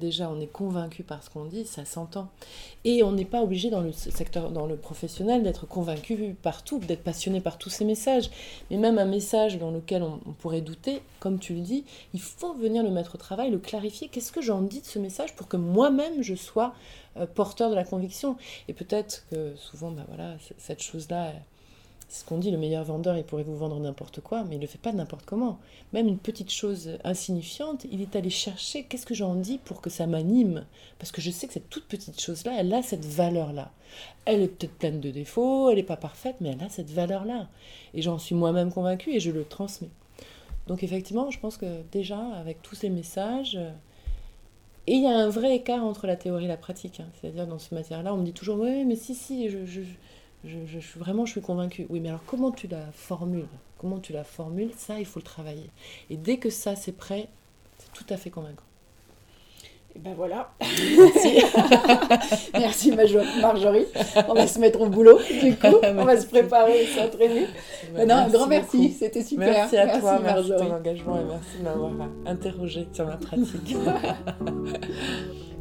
[0.00, 2.28] déjà on est convaincu par ce qu'on dit, ça s'entend.
[2.84, 7.02] Et on n'est pas obligé dans le secteur, dans le professionnel, d'être convaincu partout, d'être
[7.02, 8.30] passionné par tous ces messages.
[8.70, 12.54] Mais même un message dans lequel on, pourrait douter, comme tu le dis, il faut
[12.54, 14.08] venir le mettre au travail, le clarifier.
[14.08, 16.74] Qu'est-ce que j'en dis de ce message pour que moi-même je sois
[17.16, 18.36] euh, porteur de la conviction?
[18.68, 21.32] Et peut-être que souvent, ben voilà, cette chose-là
[22.12, 24.64] ce qu'on dit, le meilleur vendeur, il pourrait vous vendre n'importe quoi, mais il ne
[24.64, 25.58] le fait pas n'importe comment.
[25.94, 29.88] Même une petite chose insignifiante, il est allé chercher qu'est-ce que j'en dis pour que
[29.88, 30.66] ça m'anime?
[30.98, 33.70] Parce que je sais que cette toute petite chose-là, elle a cette valeur-là.
[34.26, 37.48] Elle est peut-être pleine de défauts, elle n'est pas parfaite, mais elle a cette valeur-là.
[37.94, 39.88] Et j'en suis moi-même convaincue et je le transmets.
[40.66, 43.58] Donc effectivement, je pense que déjà, avec tous ces messages,
[44.86, 47.00] et il y a un vrai écart entre la théorie et la pratique.
[47.00, 47.06] Hein.
[47.20, 49.80] C'est-à-dire, dans ce matière-là, on me dit toujours, oui, mais si, si, je, je,
[50.44, 51.86] je, je, vraiment, je suis convaincue.
[51.88, 53.46] Oui, mais alors comment tu la formules?
[53.78, 54.70] Comment tu la formules?
[54.76, 55.70] Ça, il faut le travailler.
[56.10, 57.28] Et dès que ça, c'est prêt,
[57.78, 58.64] c'est tout à fait convaincant.
[59.94, 60.50] Et ben voilà.
[60.60, 61.42] Merci.
[62.54, 63.86] Merci Marjorie.
[64.26, 65.76] On va se mettre au boulot, du coup.
[65.82, 67.46] On va se préparer et s'entraîner.
[67.94, 69.52] non, un grand merci, c'était super.
[69.52, 71.90] Merci à toi, merci de ton engagement et merci de m'avoir
[72.24, 73.76] interrogé sur ma pratique.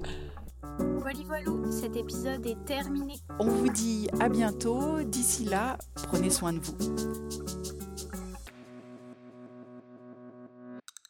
[0.79, 3.15] Voilà, voilà, cet épisode est terminé.
[3.39, 5.01] On vous dit à bientôt.
[5.03, 6.75] D'ici là, prenez soin de vous.